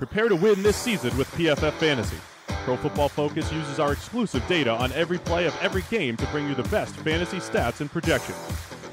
Prepare 0.00 0.30
to 0.30 0.36
win 0.36 0.62
this 0.62 0.78
season 0.78 1.14
with 1.18 1.30
PFF 1.32 1.74
Fantasy. 1.74 2.16
Pro 2.64 2.74
Football 2.78 3.10
Focus 3.10 3.52
uses 3.52 3.78
our 3.78 3.92
exclusive 3.92 4.42
data 4.46 4.70
on 4.70 4.90
every 4.92 5.18
play 5.18 5.44
of 5.44 5.54
every 5.60 5.82
game 5.90 6.16
to 6.16 6.26
bring 6.28 6.48
you 6.48 6.54
the 6.54 6.66
best 6.70 6.96
fantasy 6.96 7.36
stats 7.36 7.82
and 7.82 7.92
projections. 7.92 8.38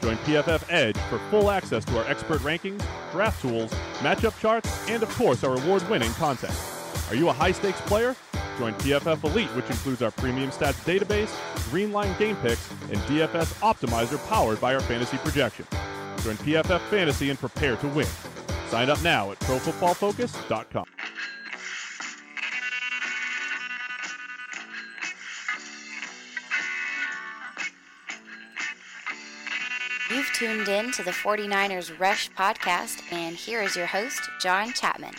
Join 0.02 0.18
PFF 0.18 0.66
Edge 0.70 0.98
for 1.10 1.18
full 1.30 1.50
access 1.50 1.86
to 1.86 1.98
our 1.98 2.06
expert 2.10 2.40
rankings, 2.40 2.84
draft 3.14 3.42
tools, 3.42 3.72
matchup 4.00 4.38
charts, 4.42 4.86
and 4.90 5.02
of 5.02 5.08
course 5.12 5.46
our 5.46 5.56
award-winning 5.56 6.12
content. 6.16 6.54
Are 7.08 7.16
you 7.16 7.30
a 7.30 7.34
high-stakes 7.34 7.80
player? 7.82 8.14
Join 8.60 8.74
PFF 8.74 9.24
Elite, 9.24 9.56
which 9.56 9.70
includes 9.70 10.02
our 10.02 10.12
premium 10.12 10.50
stats 10.50 10.84
database, 10.84 11.32
green 11.72 11.94
line 11.94 12.14
game 12.20 12.36
picks, 12.36 12.70
and 12.92 12.98
DFS 13.04 13.58
optimizer 13.62 14.20
powered 14.28 14.60
by 14.60 14.76
our 14.76 14.82
fantasy 14.82 15.16
projection. 15.20 15.66
Join 16.18 16.36
PFF 16.36 16.82
Fantasy 16.90 17.30
and 17.30 17.40
prepare 17.40 17.78
to 17.78 17.88
win. 17.88 18.08
Sign 18.70 18.90
up 18.90 19.02
now 19.02 19.32
at 19.32 19.40
profootballfocus.com. 19.40 20.86
You've 30.10 30.32
tuned 30.34 30.68
in 30.68 30.92
to 30.94 31.04
the 31.04 31.12
49ers 31.12 32.00
Rush 32.00 32.32
podcast, 32.32 33.02
and 33.12 33.36
here 33.36 33.62
is 33.62 33.76
your 33.76 33.88
host, 33.88 34.30
John 34.40 34.72
Chapman. 34.74 35.14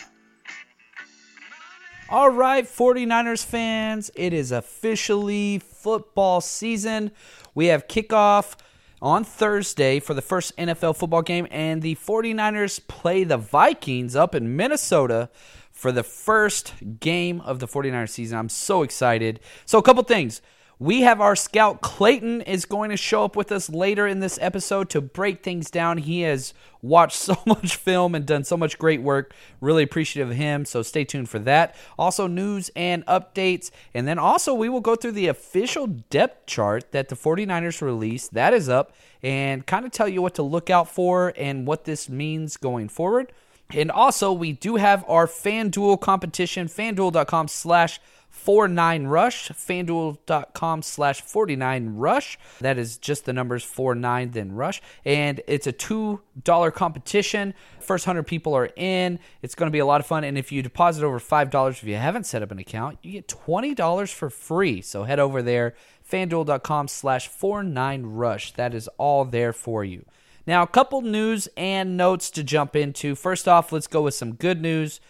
All 2.09 2.31
right, 2.31 2.65
49ers 2.65 3.45
fans, 3.45 4.09
it 4.15 4.33
is 4.33 4.51
officially 4.51 5.59
football 5.59 6.41
season. 6.41 7.11
We 7.53 7.67
have 7.67 7.87
kickoff 7.87 8.55
on 9.01 9.23
Thursday 9.23 9.99
for 9.99 10.13
the 10.13 10.21
first 10.21 10.55
NFL 10.57 10.95
football 10.97 11.21
game, 11.21 11.47
and 11.51 11.81
the 11.81 11.95
49ers 11.95 12.85
play 12.87 13.23
the 13.23 13.37
Vikings 13.37 14.15
up 14.15 14.35
in 14.35 14.55
Minnesota 14.55 15.29
for 15.71 15.91
the 15.91 16.03
first 16.03 16.73
game 16.99 17.41
of 17.41 17.59
the 17.59 17.67
49ers 17.67 18.09
season. 18.09 18.37
I'm 18.37 18.49
so 18.49 18.83
excited. 18.83 19.39
So, 19.65 19.77
a 19.77 19.83
couple 19.83 20.03
things. 20.03 20.41
We 20.81 21.01
have 21.01 21.19
our 21.19 21.35
scout 21.35 21.81
Clayton 21.81 22.39
is 22.43 22.63
going 22.63 22.89
to 22.89 22.95
show 22.95 23.25
up 23.25 23.35
with 23.35 23.51
us 23.51 23.69
later 23.69 24.07
in 24.07 24.21
this 24.21 24.39
episode 24.41 24.89
to 24.91 25.01
break 25.01 25.43
things 25.43 25.69
down. 25.69 25.97
He 25.97 26.21
has 26.21 26.53
watched 26.81 27.17
so 27.17 27.35
much 27.45 27.75
film 27.75 28.15
and 28.15 28.25
done 28.25 28.45
so 28.45 28.55
much 28.55 28.79
great 28.79 29.01
work. 29.01 29.35
Really 29.59 29.83
appreciative 29.83 30.31
of 30.31 30.37
him. 30.37 30.63
So 30.63 30.81
stay 30.81 31.03
tuned 31.03 31.27
for 31.27 31.39
that. 31.39 31.75
Also, 31.97 32.27
news 32.27 32.71
and 32.77 33.05
updates. 33.07 33.71
And 33.93 34.07
then 34.07 34.17
also, 34.17 34.53
we 34.53 34.69
will 34.69 34.79
go 34.79 34.95
through 34.95 35.11
the 35.11 35.27
official 35.27 35.85
depth 35.85 36.45
chart 36.45 36.93
that 36.93 37.09
the 37.09 37.15
49ers 37.15 37.81
released. 37.81 38.33
That 38.33 38.53
is 38.53 38.69
up 38.69 38.93
and 39.21 39.65
kind 39.65 39.85
of 39.85 39.91
tell 39.91 40.07
you 40.07 40.21
what 40.21 40.35
to 40.35 40.43
look 40.43 40.69
out 40.69 40.89
for 40.89 41.33
and 41.35 41.67
what 41.67 41.83
this 41.83 42.07
means 42.07 42.55
going 42.55 42.87
forward. 42.87 43.33
And 43.71 43.91
also, 43.91 44.31
we 44.31 44.53
do 44.53 44.77
have 44.77 45.03
our 45.09 45.27
FanDuel 45.27 45.99
competition, 45.99 46.67
fanduel.com 46.67 47.49
slash 47.49 47.99
49 48.39 49.05
rush 49.07 49.49
fanduel.com 49.49 50.81
slash 50.81 51.21
49 51.21 51.95
rush. 51.97 52.39
That 52.61 52.77
is 52.77 52.97
just 52.97 53.25
the 53.25 53.33
numbers 53.33 53.63
49 53.63 54.31
then 54.31 54.53
rush. 54.53 54.81
And 55.03 55.41
it's 55.45 55.67
a 55.67 55.73
two 55.73 56.21
dollar 56.41 56.71
competition. 56.71 57.53
First 57.81 58.07
100 58.07 58.23
people 58.23 58.55
are 58.55 58.69
in. 58.77 59.19
It's 59.41 59.55
going 59.55 59.67
to 59.67 59.71
be 59.71 59.79
a 59.79 59.85
lot 59.85 59.99
of 59.99 60.07
fun. 60.07 60.23
And 60.23 60.37
if 60.37 60.51
you 60.53 60.63
deposit 60.63 61.03
over 61.03 61.19
five 61.19 61.49
dollars 61.49 61.79
if 61.79 61.83
you 61.83 61.95
haven't 61.95 62.25
set 62.25 62.41
up 62.41 62.51
an 62.51 62.59
account 62.59 62.97
you 63.01 63.11
get 63.11 63.27
$20 63.27 64.13
for 64.13 64.29
free. 64.29 64.81
So 64.81 65.03
head 65.03 65.19
over 65.19 65.41
there 65.41 65.75
fanduel.com 66.09 66.87
slash 66.87 67.27
49 67.27 68.05
rush. 68.05 68.53
That 68.53 68.73
is 68.73 68.87
all 68.97 69.25
there 69.25 69.53
for 69.53 69.83
you. 69.83 70.05
Now 70.47 70.63
a 70.63 70.67
couple 70.67 71.01
news 71.01 71.49
and 71.57 71.97
notes 71.97 72.31
to 72.31 72.43
jump 72.43 72.75
into. 72.75 73.15
First 73.15 73.49
off 73.49 73.73
let's 73.73 73.87
go 73.87 74.03
with 74.03 74.13
some 74.13 74.33
good 74.33 74.61
news 74.61 75.01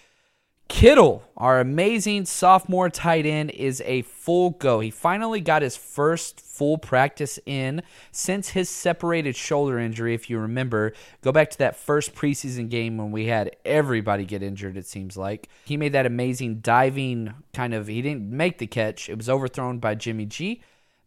Kittle, 0.69 1.24
our 1.35 1.59
amazing 1.59 2.25
sophomore 2.25 2.90
tight 2.90 3.25
end, 3.25 3.50
is 3.52 3.81
a 3.85 4.03
full 4.03 4.52
go. 4.52 4.80
He 4.80 4.91
finally 4.91 5.41
got 5.41 5.63
his 5.63 5.75
first 5.75 6.40
full 6.40 6.78
practice 6.78 7.40
in 7.46 7.81
since 8.12 8.50
his 8.50 8.69
separated 8.69 9.35
shoulder 9.35 9.79
injury. 9.79 10.13
If 10.13 10.29
you 10.29 10.38
remember, 10.38 10.94
go 11.22 11.31
back 11.31 11.50
to 11.50 11.58
that 11.58 11.75
first 11.75 12.13
preseason 12.13 12.69
game 12.69 12.97
when 12.97 13.12
we 13.12 13.25
had 13.25 13.56
everybody 13.66 14.25
get 14.25 14.44
injured, 14.44 14.78
it 14.78 14.85
seems 14.85 15.18
like. 15.18 15.50
He 15.66 15.75
made 15.75 15.94
that 15.94 16.06
amazing 16.06 16.59
diving 16.59 17.34
kind 17.53 17.74
of, 17.74 17.88
he 17.88 18.02
didn't 18.02 18.29
make 18.29 18.59
the 18.59 18.68
catch, 18.68 19.09
it 19.09 19.18
was 19.18 19.28
overthrown 19.28 19.79
by 19.79 19.96
Jimmy 19.96 20.28
G, 20.28 20.62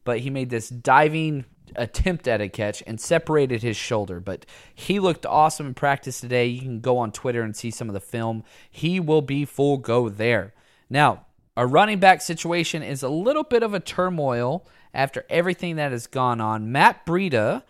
but 0.05 0.19
he 0.19 0.29
made 0.29 0.51
this 0.51 0.69
diving 0.69 1.45
attempt 1.77 2.29
at 2.29 2.41
a 2.41 2.49
catch 2.49 2.83
and 2.87 3.01
separated 3.01 3.63
his 3.63 3.77
shoulder. 3.77 4.21
But 4.21 4.47
he 4.75 5.01
looked 5.01 5.27
awesome 5.27 5.67
in 5.67 5.75
practice 5.75 6.21
today. 6.21 6.47
You 6.47 6.61
can 6.61 6.81
go 6.81 6.99
on 6.99 7.13
Twitter 7.13 7.43
and 7.43 7.57
see 7.57 7.71
some 7.71 7.89
of 7.89 7.95
the 7.95 8.01
film. 8.01 8.45
He 8.71 9.01
will 9.01 9.23
be 9.23 9.45
full 9.45 9.79
go 9.79 10.09
there. 10.09 10.55
Now, 10.89 11.27
our 11.57 11.67
running 11.67 11.99
back 11.99 12.23
situation 12.23 12.83
is 12.83 13.03
a 13.03 13.09
little 13.09 13.45
bit 13.45 13.63
of 13.63 13.75
a 13.75 13.81
turmoil 13.81 14.67
after 14.95 15.25
everything 15.29 15.77
that 15.77 15.93
has 15.93 16.07
gone 16.07 16.41
on. 16.41 16.73
Matt 16.73 17.05
Breida 17.05 17.63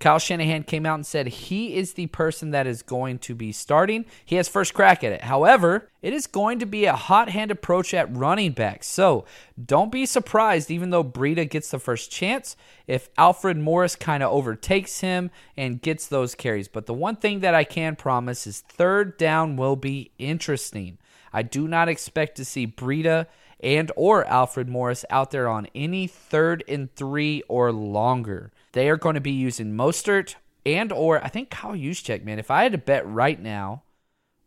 Kyle 0.00 0.18
Shanahan 0.18 0.62
came 0.62 0.86
out 0.86 0.94
and 0.94 1.06
said 1.06 1.26
he 1.26 1.76
is 1.76 1.92
the 1.92 2.06
person 2.06 2.52
that 2.52 2.66
is 2.66 2.80
going 2.80 3.18
to 3.18 3.34
be 3.34 3.52
starting. 3.52 4.06
He 4.24 4.36
has 4.36 4.48
first 4.48 4.72
crack 4.72 5.04
at 5.04 5.12
it. 5.12 5.22
However, 5.22 5.90
it 6.00 6.14
is 6.14 6.26
going 6.26 6.58
to 6.60 6.66
be 6.66 6.86
a 6.86 6.96
hot 6.96 7.28
hand 7.28 7.50
approach 7.50 7.92
at 7.92 8.14
running 8.14 8.52
back. 8.52 8.82
So 8.82 9.26
don't 9.62 9.92
be 9.92 10.06
surprised, 10.06 10.70
even 10.70 10.88
though 10.88 11.04
Breida 11.04 11.48
gets 11.48 11.70
the 11.70 11.78
first 11.78 12.10
chance, 12.10 12.56
if 12.86 13.10
Alfred 13.18 13.58
Morris 13.58 13.94
kind 13.94 14.22
of 14.22 14.32
overtakes 14.32 15.00
him 15.00 15.30
and 15.54 15.82
gets 15.82 16.06
those 16.06 16.34
carries. 16.34 16.66
But 16.68 16.86
the 16.86 16.94
one 16.94 17.16
thing 17.16 17.40
that 17.40 17.54
I 17.54 17.64
can 17.64 17.94
promise 17.94 18.46
is 18.46 18.60
third 18.60 19.18
down 19.18 19.56
will 19.56 19.76
be 19.76 20.12
interesting. 20.18 20.96
I 21.30 21.42
do 21.42 21.68
not 21.68 21.90
expect 21.90 22.36
to 22.36 22.44
see 22.46 22.66
Breida 22.66 23.26
and 23.60 23.92
or 23.96 24.24
Alfred 24.26 24.68
Morris 24.68 25.04
out 25.10 25.30
there 25.30 25.48
on 25.48 25.66
any 25.74 26.06
third 26.06 26.64
and 26.68 26.94
three 26.94 27.42
or 27.48 27.70
longer. 27.70 28.50
They 28.74 28.88
are 28.88 28.96
going 28.96 29.14
to 29.14 29.20
be 29.20 29.30
using 29.30 29.72
Mostert 29.72 30.34
and 30.66 30.92
or 30.92 31.24
I 31.24 31.28
think 31.28 31.48
Kyle 31.48 31.74
Juszczyk, 31.74 32.24
man. 32.24 32.40
If 32.40 32.50
I 32.50 32.64
had 32.64 32.72
to 32.72 32.78
bet 32.78 33.06
right 33.06 33.40
now, 33.40 33.84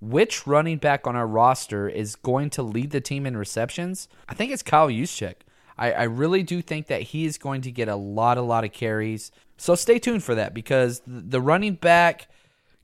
which 0.02 0.46
running 0.46 0.78
back 0.78 1.08
on 1.08 1.16
our 1.16 1.26
roster 1.26 1.88
is 1.88 2.18
going 2.18 2.50
to 2.52 2.62
lead 2.62 2.92
the 2.92 3.00
team 3.00 3.26
in 3.26 3.38
receptions? 3.38 4.10
I 4.28 4.34
think 4.34 4.52
it's 4.52 4.64
Kyle 4.64 4.90
Juszczyk. 4.90 5.36
I, 5.78 5.94
I 5.94 6.04
really 6.04 6.44
do 6.44 6.62
think 6.62 6.88
that 6.88 7.04
he 7.04 7.26
is 7.26 7.38
going 7.38 7.62
to 7.62 7.72
get 7.72 7.88
a 7.88 7.96
lot, 7.96 8.38
a 8.38 8.42
lot 8.42 8.66
of 8.66 8.74
carries. 8.74 9.32
So 9.56 9.76
stay 9.76 9.98
tuned 9.98 10.24
for 10.24 10.36
that 10.36 10.54
because 10.54 11.02
the 11.08 11.42
running 11.42 11.76
back 11.76 12.28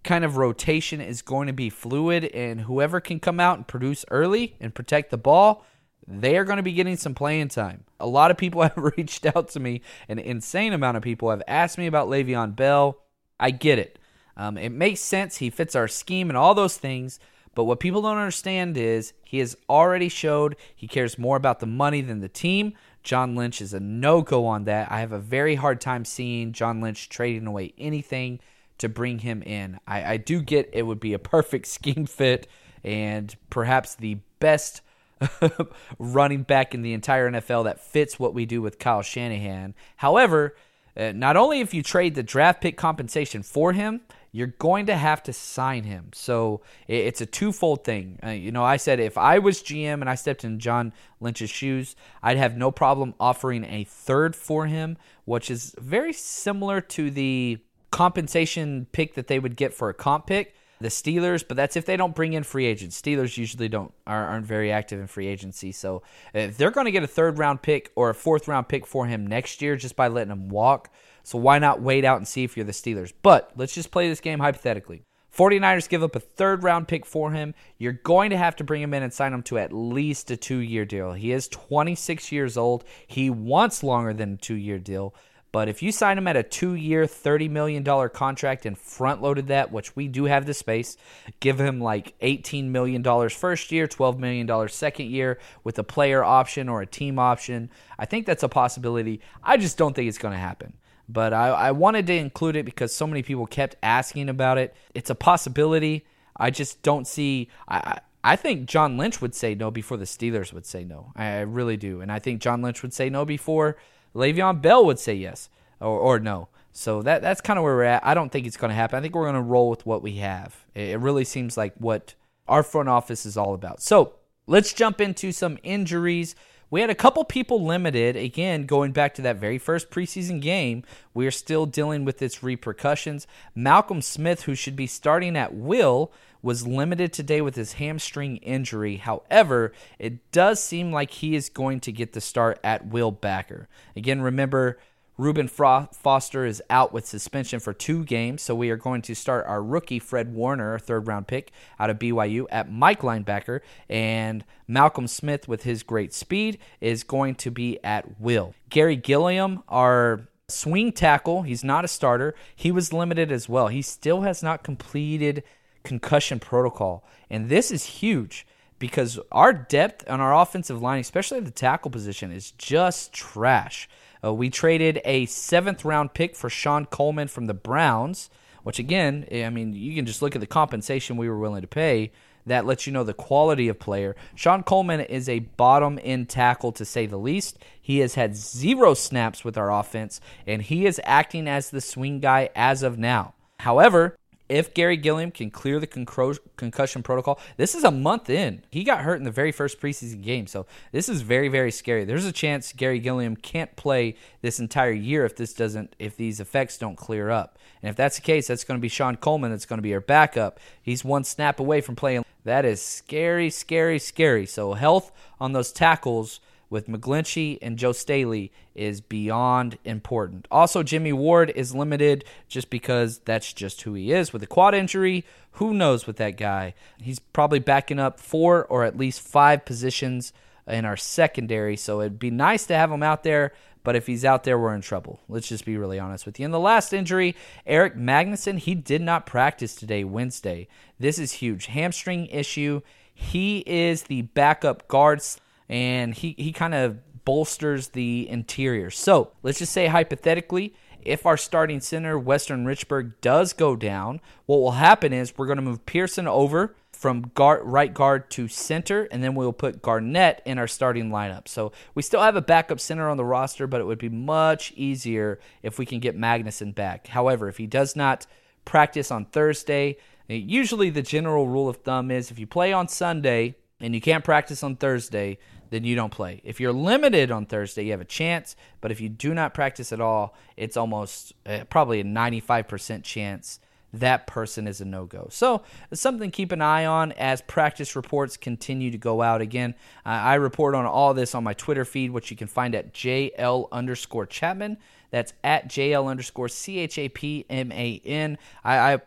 kind 0.04 0.24
of 0.24 0.38
rotation 0.38 1.02
is 1.02 1.22
going 1.22 1.48
to 1.48 1.54
be 1.54 1.70
fluid, 1.70 2.26
and 2.26 2.62
whoever 2.62 3.02
can 3.02 3.20
come 3.20 3.40
out 3.40 3.58
and 3.58 3.68
produce 3.68 4.06
early 4.12 4.56
and 4.62 4.74
protect 4.74 5.12
the 5.12 5.18
ball 5.18 5.66
they 6.08 6.38
are 6.38 6.44
going 6.44 6.58
to 6.58 6.64
be 6.64 6.74
getting 6.74 6.98
some 6.98 7.16
playing 7.16 7.50
time. 7.50 7.84
A 8.00 8.08
lot 8.08 8.32
of 8.32 8.38
people 8.38 8.62
have 8.64 8.78
reached 8.78 9.26
out 9.26 9.50
to 9.50 9.60
me, 9.60 9.82
an 10.08 10.20
insane 10.20 10.74
amount 10.74 10.98
of 10.98 11.04
people 11.04 11.30
have 11.30 11.44
asked 11.48 11.78
me 11.78 11.88
about 11.88 12.08
Le'Veon 12.08 12.56
Bell. 12.56 13.00
I 13.40 13.52
get 13.52 13.80
it. 13.80 14.00
Um, 14.36 14.58
it 14.58 14.72
makes 14.72 15.00
sense. 15.00 15.38
He 15.38 15.50
fits 15.50 15.76
our 15.76 15.88
scheme 15.88 16.30
and 16.30 16.38
all 16.38 16.56
those 16.56 16.78
things. 16.78 17.20
But 17.56 17.66
what 17.66 17.80
people 17.80 18.02
don't 18.02 18.18
understand 18.18 18.78
is 18.78 19.14
he 19.24 19.40
has 19.40 19.56
already 19.70 20.10
showed 20.10 20.56
he 20.76 20.88
cares 20.88 21.20
more 21.20 21.38
about 21.38 21.60
the 21.60 21.68
money 21.68 22.02
than 22.02 22.20
the 22.20 22.30
team. 22.30 22.74
John 23.04 23.36
Lynch 23.36 23.62
is 23.62 23.74
a 23.74 23.80
no 23.80 24.22
go 24.22 24.46
on 24.46 24.64
that. 24.64 24.92
I 24.92 25.02
have 25.02 25.12
a 25.12 25.20
very 25.20 25.56
hard 25.56 25.80
time 25.80 26.06
seeing 26.06 26.52
John 26.52 26.82
Lynch 26.82 27.10
trading 27.10 27.46
away 27.46 27.74
anything 27.78 28.40
to 28.80 28.90
bring 28.90 29.20
him 29.20 29.44
in. 29.44 29.80
I, 29.86 30.14
I 30.14 30.18
do 30.18 30.42
get 30.42 30.70
it 30.74 30.84
would 30.84 31.00
be 31.00 31.14
a 31.14 31.20
perfect 31.20 31.68
scheme 31.68 32.06
fit 32.06 32.48
and 32.84 33.36
perhaps 33.50 33.96
the 33.96 34.18
best 34.40 34.82
running 36.00 36.44
back 36.44 36.74
in 36.74 36.82
the 36.82 36.94
entire 36.94 37.30
NFL 37.30 37.66
that 37.66 37.80
fits 37.80 38.20
what 38.20 38.34
we 38.34 38.46
do 38.46 38.62
with 38.62 38.80
Kyle 38.80 39.02
Shanahan. 39.02 39.74
However, 39.98 40.56
uh, 40.96 41.12
not 41.14 41.38
only 41.38 41.60
if 41.60 41.74
you 41.74 41.82
trade 41.82 42.16
the 42.16 42.24
draft 42.24 42.62
pick 42.62 42.78
compensation 42.78 43.44
for 43.44 43.74
him, 43.74 44.02
you're 44.32 44.48
going 44.48 44.88
to 44.88 44.96
have 44.96 45.22
to 45.24 45.32
sign 45.32 45.84
him. 45.84 46.10
So 46.14 46.62
it's 46.88 47.22
a 47.22 47.26
twofold 47.26 47.84
thing. 47.84 48.20
Uh, 48.24 48.30
you 48.30 48.52
know, 48.52 48.64
I 48.64 48.78
said 48.78 49.00
if 49.00 49.18
I 49.18 49.40
was 49.40 49.62
GM 49.62 50.02
and 50.02 50.10
I 50.10 50.16
stepped 50.16 50.44
in 50.44 50.60
John 50.60 50.92
Lynch's 51.20 51.52
shoes, 51.52 51.96
I'd 52.22 52.38
have 52.38 52.58
no 52.58 52.72
problem 52.72 53.14
offering 53.20 53.64
a 53.64 53.84
third 53.84 54.36
for 54.36 54.66
him, 54.66 54.98
which 55.26 55.52
is 55.52 55.76
very 55.78 56.14
similar 56.14 56.82
to 56.82 57.12
the 57.12 57.60
compensation 57.92 58.88
pick 58.92 59.14
that 59.14 59.28
they 59.28 59.38
would 59.38 59.56
get 59.56 59.72
for 59.72 59.90
a 59.90 59.94
comp 59.94 60.26
pick 60.26 60.56
the 60.84 60.90
Steelers, 60.90 61.44
but 61.48 61.58
that's 61.58 61.76
if 61.76 61.86
they 61.86 61.98
don't 61.98 62.14
bring 62.14 62.34
in 62.34 62.44
free 62.44 62.66
agents. 62.66 63.02
Steelers 63.02 63.38
usually 63.38 63.68
don't 63.68 63.92
aren't 64.06 64.46
very 64.46 64.72
active 64.72 65.00
in 65.00 65.08
free 65.08 65.28
agency, 65.28 65.72
so 65.72 66.04
if 66.34 66.58
they're 66.58 66.72
going 66.72 66.86
to 66.86 66.92
get 66.92 67.04
a 67.04 67.08
third 67.08 67.40
round 67.40 67.62
pick 67.62 67.92
or 67.96 68.10
a 68.10 68.16
fourth 68.16 68.48
round 68.48 68.68
pick 68.68 68.86
for 68.86 69.08
him 69.08 69.26
next 69.26 69.62
year 69.62 69.76
just 69.76 69.96
by 69.96 70.08
letting 70.08 70.32
him 70.32 70.50
walk, 70.50 70.90
so 71.24 71.38
why 71.38 71.58
not 71.58 71.82
wait 71.82 72.06
out 72.06 72.18
and 72.18 72.28
see 72.28 72.44
if 72.44 72.56
you're 72.56 72.66
the 72.66 72.72
Steelers? 72.72 73.14
But 73.24 73.52
let's 73.56 73.74
just 73.74 73.92
play 73.92 74.10
this 74.10 74.20
game 74.20 74.40
hypothetically. 74.40 75.04
49ers 75.36 75.90
give 75.90 76.04
up 76.04 76.16
a 76.16 76.20
third 76.20 76.64
round 76.64 76.88
pick 76.88 77.06
for 77.06 77.32
him. 77.32 77.56
You're 77.80 77.94
going 77.94 78.30
to 78.30 78.38
have 78.38 78.56
to 78.58 78.64
bring 78.64 78.84
him 78.84 78.94
in 78.94 79.02
and 79.02 79.12
sign 79.12 79.34
him 79.34 79.42
to 79.44 79.58
at 79.58 79.74
least 79.74 80.30
a 80.30 80.38
two 80.38 80.60
year 80.60 80.86
deal. 80.86 81.14
He 81.14 81.32
is 81.32 81.48
26 81.48 82.32
years 82.32 82.56
old. 82.56 82.84
He 83.08 83.30
wants 83.30 83.84
longer 83.84 84.14
than 84.14 84.34
a 84.34 84.38
two 84.38 84.56
year 84.56 84.78
deal. 84.78 85.16
But 85.54 85.70
if 85.70 85.84
you 85.84 85.92
sign 85.92 86.18
him 86.18 86.28
at 86.28 86.36
a 86.36 86.42
two 86.42 86.74
year, 86.74 87.06
$30 87.06 87.48
million 87.48 87.84
contract 88.10 88.66
and 88.66 88.76
front 88.76 89.22
loaded 89.22 89.48
that, 89.48 89.72
which 89.72 89.96
we 89.96 90.08
do 90.08 90.26
have 90.26 90.48
the 90.48 90.54
space, 90.54 90.98
give 91.40 91.62
him 91.62 91.80
like 91.80 92.18
$18 92.22 92.70
million 92.70 93.04
first 93.30 93.72
year, 93.72 93.88
$12 93.88 94.18
million 94.18 94.68
second 94.68 95.12
year 95.12 95.40
with 95.64 95.78
a 95.78 95.84
player 95.84 96.24
option 96.24 96.68
or 96.68 96.82
a 96.82 96.88
team 96.88 97.20
option, 97.20 97.70
I 98.00 98.06
think 98.06 98.26
that's 98.26 98.42
a 98.42 98.50
possibility. 98.50 99.22
I 99.44 99.58
just 99.58 99.78
don't 99.78 99.96
think 99.96 100.10
it's 100.10 100.18
going 100.18 100.32
to 100.32 100.40
happen. 100.40 100.74
But 101.08 101.34
I, 101.34 101.50
I 101.50 101.72
wanted 101.72 102.08
to 102.08 102.16
include 102.16 102.56
it 102.56 102.66
because 102.66 102.92
so 102.92 103.06
many 103.06 103.22
people 103.22 103.46
kept 103.46 103.76
asking 103.84 104.30
about 104.30 104.58
it. 104.58 104.76
It's 104.96 105.12
a 105.12 105.16
possibility. 105.16 106.04
I 106.36 106.50
just 106.50 106.82
don't 106.82 107.06
see. 107.06 107.50
I, 107.68 108.00
I 108.24 108.38
think 108.38 108.68
John 108.68 108.98
Lynch 108.98 109.22
would 109.22 109.36
say 109.36 109.54
no 109.54 109.70
before 109.70 109.98
the 109.98 110.06
Steelers 110.06 110.52
would 110.52 110.66
say 110.66 110.84
no. 110.84 111.14
I 111.16 111.42
really 111.42 111.78
do. 111.78 112.02
And 112.02 112.12
I 112.12 112.18
think 112.18 112.42
John 112.42 112.64
Lynch 112.64 112.82
would 112.82 112.94
say 112.94 113.12
no 113.12 113.24
before 113.24 113.78
Le'Veon 114.16 114.62
Bell 114.62 114.86
would 114.86 115.00
say 115.00 115.14
yes 115.14 115.50
or, 115.80 116.00
or 116.00 116.20
no. 116.20 116.50
So 116.72 117.04
that 117.04 117.22
that's 117.22 117.42
kind 117.42 117.60
of 117.60 117.64
where 117.64 117.76
we're 117.76 117.84
at. 117.84 118.06
I 118.06 118.14
don't 118.14 118.32
think 118.32 118.48
it's 118.48 118.58
going 118.58 118.70
to 118.70 118.76
happen. 118.76 118.98
I 118.98 119.02
think 119.02 119.14
we're 119.14 119.24
going 119.24 119.36
to 119.36 119.42
roll 119.42 119.70
with 119.70 119.86
what 119.86 120.02
we 120.02 120.14
have. 120.18 120.66
It 120.74 121.00
really 121.00 121.24
seems 121.24 121.56
like 121.56 121.74
what 121.78 122.16
our 122.48 122.64
front 122.64 122.90
office 122.90 123.26
is 123.26 123.38
all 123.38 123.54
about. 123.54 123.82
So 123.82 124.14
let's 124.48 124.74
jump 124.74 125.00
into 125.00 125.32
some 125.32 125.60
injuries. 125.64 126.36
We 126.72 126.82
had 126.82 126.90
a 126.90 126.96
couple 126.96 127.24
people 127.24 127.64
limited. 127.64 128.16
Again, 128.16 128.66
going 128.66 128.92
back 128.92 129.14
to 129.16 129.22
that 129.22 129.36
very 129.36 129.60
first 129.60 129.92
preseason 129.92 130.42
game, 130.42 130.84
we 131.14 131.28
are 131.28 131.32
still 131.32 131.68
dealing 131.68 132.04
with 132.04 132.20
its 132.24 132.42
repercussions. 132.42 133.28
Malcolm 133.54 134.02
Smith, 134.02 134.44
who 134.44 134.56
should 134.56 134.76
be 134.76 134.88
starting 134.88 135.38
at 135.38 135.54
will, 135.54 136.12
was 136.44 136.68
limited 136.68 137.12
today 137.12 137.42
with 137.42 137.56
his 137.56 137.74
hamstring 137.74 138.38
injury. 138.38 138.98
However, 138.98 139.72
it 139.98 140.32
does 140.32 140.62
seem 140.62 140.92
like 140.92 141.10
he 141.10 141.36
is 141.36 141.50
going 141.50 141.80
to 141.80 141.92
get 141.92 142.14
the 142.14 142.22
start 142.22 142.60
at 142.64 142.86
will 142.86 143.12
backer. 143.12 143.68
Again, 143.96 144.22
remember, 144.22 144.78
Reuben 145.18 145.48
Foster 145.48 146.46
is 146.46 146.62
out 146.70 146.92
with 146.92 147.06
suspension 147.06 147.60
for 147.60 147.72
two 147.72 148.04
games, 148.04 148.42
so 148.42 148.56
we 148.56 148.72
are 148.72 148.78
going 148.78 149.02
to 149.04 149.14
start 149.14 149.46
our 149.46 149.64
rookie 149.64 150.00
Fred 150.00 150.34
Warner, 150.34 150.78
third 150.80 151.08
round 151.08 151.28
pick 151.28 151.52
out 151.80 151.90
of 151.90 152.00
BYU, 152.00 152.46
at 152.50 152.72
Mike 152.72 153.02
linebacker, 153.02 153.62
and 153.88 154.44
Malcolm 154.68 155.08
Smith, 155.08 155.48
with 155.48 155.64
his 155.64 155.84
great 155.84 156.14
speed, 156.14 156.58
is 156.82 157.04
going 157.04 157.36
to 157.36 157.52
be 157.52 157.80
at 157.84 158.20
will. 158.20 158.56
Garry 158.70 158.96
Gilliam, 158.96 159.64
our 159.70 160.28
swing 160.50 160.92
tackle, 160.92 161.44
he's 161.44 161.64
not 161.64 161.86
a 161.86 161.88
starter. 161.88 162.34
He 162.56 162.72
was 162.72 162.92
limited 162.92 163.32
as 163.32 163.48
well. 163.48 163.68
He 163.68 163.84
still 163.84 164.22
has 164.22 164.42
not 164.42 164.64
completed 164.64 165.44
concussion 165.84 166.40
protocol. 166.40 167.04
And 167.30 167.50
this 167.50 167.72
is 167.72 167.86
huge 167.86 168.46
because 168.80 169.20
our 169.32 169.54
depth 169.54 170.10
on 170.10 170.20
our 170.20 170.36
offensive 170.36 170.82
line, 170.82 171.00
especially 171.00 171.40
the 171.40 171.52
tackle 171.52 171.92
position, 171.92 172.32
is 172.32 172.52
just 172.52 173.14
trash. 173.14 173.88
Uh, 174.24 174.34
we 174.34 174.50
traded 174.50 175.02
a 175.06 175.26
seventh 175.26 175.86
round 175.86 176.14
pick 176.14 176.36
for 176.36 176.50
Shon 176.50 176.86
Coleman 176.86 177.28
from 177.28 177.46
the 177.46 177.54
Browns, 177.54 178.30
which 178.64 178.80
again, 178.80 179.26
I 179.32 179.50
mean, 179.50 179.74
you 179.74 179.96
can 179.96 180.06
just 180.06 180.22
look 180.22 180.36
at 180.36 180.42
the 180.42 180.48
compensation 180.48 181.18
we 181.18 181.30
were 181.30 181.38
willing 181.38 181.62
to 181.62 181.68
pay. 181.68 182.12
That 182.46 182.66
lets 182.66 182.86
you 182.86 182.92
know 182.92 183.06
the 183.06 183.14
quality 183.14 183.70
of 183.70 183.80
player. 183.80 184.18
Shon 184.36 184.64
Coleman 184.64 185.00
is 185.00 185.30
a 185.30 185.40
bottom 185.40 185.98
end 186.04 186.28
tackle 186.28 186.74
to 186.74 186.84
say 186.84 187.06
the 187.06 187.18
least. 187.18 187.58
He 187.82 188.00
has 188.00 188.16
had 188.16 188.36
zero 188.36 188.94
snaps 188.94 189.46
with 189.46 189.58
our 189.58 189.72
offense, 189.72 190.20
and 190.46 190.62
he 190.62 190.86
is 190.86 191.00
acting 191.06 191.48
as 191.48 191.70
the 191.70 191.80
swing 191.80 192.20
guy 192.20 192.50
as 192.54 192.84
of 192.84 192.98
now. 192.98 193.34
However, 193.60 194.18
if 194.50 194.74
Garry 194.74 194.98
Gilliam 194.98 195.32
can 195.32 195.50
clear 195.50 195.80
the 195.80 195.88
concussion 195.88 197.04
protocol, 197.04 197.40
this 197.58 197.74
is 197.74 197.84
a 197.84 197.92
month 197.92 198.30
in. 198.30 198.64
He 198.70 198.84
got 198.84 199.02
hurt 199.02 199.16
in 199.16 199.24
the 199.24 199.32
very 199.32 199.52
first 199.52 199.80
preseason 199.80 200.22
game, 200.22 200.48
so 200.48 200.66
this 200.92 201.08
is 201.08 201.22
very, 201.22 201.48
very 201.48 201.72
scary. 201.72 202.04
There's 202.04 202.26
a 202.26 202.32
chance 202.32 202.74
Garry 202.74 203.00
Gilliam 203.00 203.36
can't 203.36 203.76
play 203.76 204.16
this 204.42 204.60
entire 204.60 204.92
year 204.92 205.26
if 205.26 205.36
this 205.36 205.54
doesn't, 205.54 205.96
if 205.98 206.18
these 206.18 206.40
effects 206.40 206.78
don't 206.78 206.98
clear 206.98 207.30
up. 207.30 207.58
And 207.82 207.90
if 207.90 207.96
that's 207.96 208.18
the 208.18 208.22
case, 208.22 208.48
that's 208.48 208.64
going 208.64 208.80
to 208.80 208.82
be 208.82 208.90
Shon 208.90 209.16
Coleman. 209.18 209.52
That's 209.52 209.66
going 209.66 209.80
to 209.80 209.84
be 209.84 209.94
our 209.94 210.00
backup. 210.00 210.60
He's 210.82 211.04
one 211.04 211.24
snap 211.24 211.60
away 211.60 211.82
from 211.82 211.96
playing. 211.96 212.24
That 212.46 212.66
is 212.66 212.82
scary, 212.82 213.50
scary, 213.50 214.00
scary. 214.00 214.46
So 214.46 214.74
health 214.74 215.12
on 215.40 215.54
those 215.54 215.72
tackles 215.72 216.40
with 216.74 216.88
McGlinchey 216.88 217.60
and 217.62 217.78
Joe 217.78 217.92
Staley 217.92 218.52
is 218.74 219.00
beyond 219.00 219.78
important. 219.86 220.48
Also, 220.50 220.82
Jimmy 220.82 221.14
Ward 221.14 221.54
is 221.56 221.76
limited 221.76 222.26
just 222.50 222.72
because 222.72 223.20
that's 223.20 223.54
just 223.54 223.84
who 223.84 223.94
he 223.94 224.12
is. 224.12 224.34
With 224.34 224.42
a 224.42 224.48
quad 224.48 224.74
injury, 224.74 225.24
who 225.52 225.76
knows 225.76 226.08
with 226.08 226.18
that 226.18 226.36
guy? 226.36 226.74
He's 227.00 227.20
probably 227.20 227.60
backing 227.60 228.00
up 228.00 228.20
four 228.20 228.66
or 228.66 228.84
at 228.84 228.98
least 228.98 229.22
five 229.22 229.66
positions 229.66 230.34
in 230.68 230.84
our 230.84 230.98
secondary, 230.98 231.78
so 231.78 232.02
it'd 232.02 232.18
be 232.18 232.32
nice 232.32 232.66
to 232.66 232.76
have 232.76 232.92
him 232.92 233.04
out 233.04 233.24
there. 233.24 233.54
But 233.84 233.96
if 233.96 234.08
he's 234.08 234.26
out 234.26 234.44
there, 234.44 234.58
we're 234.58 234.74
in 234.74 234.82
trouble. 234.82 235.20
Let's 235.30 235.50
just 235.50 235.66
be 235.66 235.78
really 235.78 236.00
honest 236.00 236.26
with 236.26 236.40
you. 236.40 236.46
And 236.46 236.54
the 236.54 236.60
last 236.60 236.92
injury, 236.92 237.36
Erik 237.68 237.96
Magnuson, 237.96 238.58
he 238.58 238.74
did 238.74 239.02
not 239.02 239.28
practice 239.28 239.76
today, 239.76 240.04
Wednesday. 240.04 240.68
This 240.98 241.20
is 241.20 241.34
huge. 241.34 241.68
Hamstring 241.68 242.26
issue. 242.28 242.82
He 243.14 243.64
is 243.68 244.04
the 244.04 244.24
backup 244.24 244.88
guard 244.88 245.22
and 245.70 246.14
he, 246.14 246.36
he 246.38 246.52
kind 246.52 246.74
of 246.74 247.00
bolsters 247.26 247.90
the 247.90 248.28
interior. 248.30 248.90
So 248.90 249.32
let's 249.44 249.60
just 249.60 249.74
say 249.74 249.88
hypothetically, 249.88 250.74
if 251.02 251.26
our 251.26 251.38
starting 251.38 251.82
center, 251.82 252.18
Weston 252.18 252.66
Richburg, 252.66 253.14
does 253.22 253.54
go 253.54 253.76
down, 253.76 254.22
what 254.46 254.58
will 254.58 254.72
happen 254.72 255.14
is 255.14 255.38
we're 255.38 255.48
going 255.48 255.58
to 255.58 255.62
move 255.62 255.86
Person 255.86 256.28
over 256.28 256.76
from 256.92 257.32
guard, 257.36 257.62
right 257.66 257.94
guard 257.94 258.30
to 258.32 258.48
center, 258.48 259.04
and 259.12 259.22
then 259.22 259.36
we'll 259.36 259.52
put 259.52 259.82
Garnett 259.82 260.42
in 260.46 260.58
our 260.58 260.68
starting 260.68 261.10
lineup. 261.10 261.50
So 261.50 261.74
we 261.96 262.02
still 262.02 262.22
have 262.22 262.38
a 262.38 262.42
backup 262.42 262.80
center 262.80 263.10
on 263.10 263.18
the 263.18 263.26
roster, 263.26 263.68
but 263.68 263.82
it 263.82 263.84
would 263.84 264.00
be 264.00 264.10
much 264.10 264.72
easier 264.78 265.40
if 265.62 265.78
we 265.78 265.86
can 265.86 266.00
get 266.00 266.18
Magnuson 266.18 266.74
back. 266.74 267.08
However, 267.08 267.50
if 267.50 267.58
he 267.58 267.68
does 267.68 267.96
not 267.96 268.26
practice 268.64 269.12
on 269.12 269.26
Thursday, 269.26 269.98
usually 270.30 270.90
the 270.90 271.02
general 271.02 271.48
rule 271.48 271.68
of 271.68 271.78
thumb 271.78 272.10
is 272.10 272.32
if 272.32 272.40
you 272.40 272.48
play 272.48 272.72
on 272.72 272.88
Sunday 272.88 273.56
and 273.84 273.94
you 273.94 274.02
can't 274.02 274.24
practice 274.24 274.64
on 274.64 274.78
Thursday, 274.78 275.38
then 275.70 275.84
you 275.84 275.96
don't 275.96 276.12
play. 276.12 276.42
If 276.44 276.60
you're 276.60 276.74
limited 276.74 277.30
on 277.32 277.46
Thursday, 277.46 277.86
you 277.86 277.92
have 277.92 278.02
a 278.02 278.06
chance, 278.06 278.56
but 278.80 278.92
if 278.92 279.02
you 279.02 279.10
do 279.10 279.34
not 279.34 279.54
practice 279.54 279.92
at 279.92 280.00
all, 280.00 280.36
it's 280.56 280.78
almost 280.78 281.34
uh, 281.46 281.66
probably 281.70 282.00
a 282.00 282.04
95% 282.04 283.04
chance 283.04 283.60
that 283.94 284.26
person 284.26 284.68
is 284.68 284.82
a 284.82 284.86
no 284.86 285.06
go. 285.06 285.28
So, 285.30 285.62
something 285.94 286.32
to 286.32 286.36
keep 286.36 286.52
an 286.52 286.62
eye 286.62 286.86
on 286.86 287.12
as 287.12 287.42
practice 287.44 287.96
reports 287.96 288.38
continue 288.38 288.90
to 288.90 288.98
go 288.98 289.22
out. 289.22 289.40
Again, 289.40 289.76
uh, 290.06 290.10
I 290.10 290.36
report 290.36 290.74
on 290.74 290.86
all 290.86 291.14
this 291.14 291.36
on 291.36 291.44
my 291.44 291.54
Twitter 291.54 291.86
feed, 291.86 292.10
which 292.10 292.32
you 292.32 292.38
can 292.38 292.48
find 292.48 292.74
at 292.74 292.94
JL 292.94 293.70
underscore 293.72 294.26
Chapman. 294.26 294.78
That's 295.12 295.34
at 295.44 295.68
JL 295.70 296.08
underscore 296.08 296.50
C 296.50 296.80
H 296.80 296.98
A 296.98 297.08
P 297.08 297.46
M 297.50 297.72
A 297.72 298.02
N. 298.04 298.40
I, 298.64 298.94
I 298.94 299.02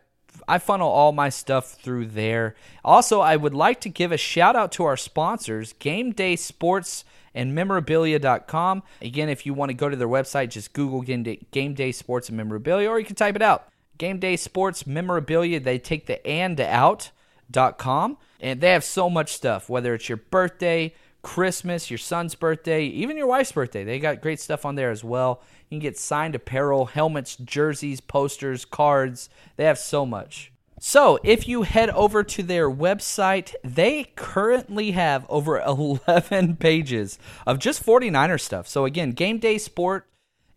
I 0.48 0.58
funnel 0.58 0.88
all 0.88 1.12
my 1.12 1.28
stuff 1.28 1.72
through 1.72 2.06
there. 2.06 2.54
Also, 2.84 3.20
I 3.20 3.36
would 3.36 3.54
like 3.54 3.80
to 3.82 3.88
give 3.88 4.12
a 4.12 4.16
shout 4.16 4.56
out 4.56 4.72
to 4.72 4.84
our 4.84 4.96
sponsors, 4.96 5.72
Game 5.74 6.12
Day 6.12 6.36
Sports 6.36 7.04
and 7.34 7.54
memorabilia.com. 7.54 8.82
Again, 9.02 9.28
if 9.28 9.44
you 9.44 9.52
want 9.52 9.70
to 9.70 9.74
go 9.74 9.88
to 9.88 9.96
their 9.96 10.08
website, 10.08 10.50
just 10.50 10.72
Google 10.72 11.02
Game 11.02 11.74
Day, 11.74 11.92
Sports 11.92 12.28
and 12.28 12.36
Memorabilia, 12.36 12.88
or 12.88 12.98
you 12.98 13.04
can 13.04 13.16
type 13.16 13.36
it 13.36 13.42
out. 13.42 13.68
Game 13.98 14.18
Day 14.18 14.36
Sports 14.36 14.86
Memorabilia, 14.86 15.60
they 15.60 15.78
take 15.78 16.06
the 16.06 16.26
and 16.26 16.58
out.com, 16.60 18.16
and 18.40 18.60
they 18.60 18.72
have 18.72 18.84
so 18.84 19.10
much 19.10 19.32
stuff, 19.32 19.68
whether 19.68 19.94
it's 19.94 20.08
your 20.08 20.16
birthday, 20.16 20.94
Christmas, 21.26 21.90
your 21.90 21.98
son's 21.98 22.36
birthday, 22.36 22.84
even 22.84 23.16
your 23.16 23.26
wife's 23.26 23.50
birthday. 23.50 23.82
They 23.82 23.98
got 23.98 24.20
great 24.20 24.38
stuff 24.38 24.64
on 24.64 24.76
there 24.76 24.92
as 24.92 25.02
well. 25.02 25.42
You 25.68 25.74
can 25.74 25.80
get 25.80 25.98
signed 25.98 26.36
apparel, 26.36 26.86
helmets, 26.86 27.34
jerseys, 27.34 28.00
posters, 28.00 28.64
cards. 28.64 29.28
They 29.56 29.64
have 29.64 29.76
so 29.76 30.06
much. 30.06 30.52
So, 30.78 31.18
if 31.24 31.48
you 31.48 31.62
head 31.62 31.90
over 31.90 32.22
to 32.22 32.42
their 32.44 32.70
website, 32.70 33.54
they 33.64 34.04
currently 34.14 34.92
have 34.92 35.26
over 35.28 35.58
11 35.66 36.56
pages 36.58 37.18
of 37.44 37.58
just 37.58 37.84
49er 37.84 38.40
stuff. 38.40 38.68
So, 38.68 38.84
again, 38.84 39.10
game 39.10 39.38
day 39.38 39.58
sport 39.58 40.06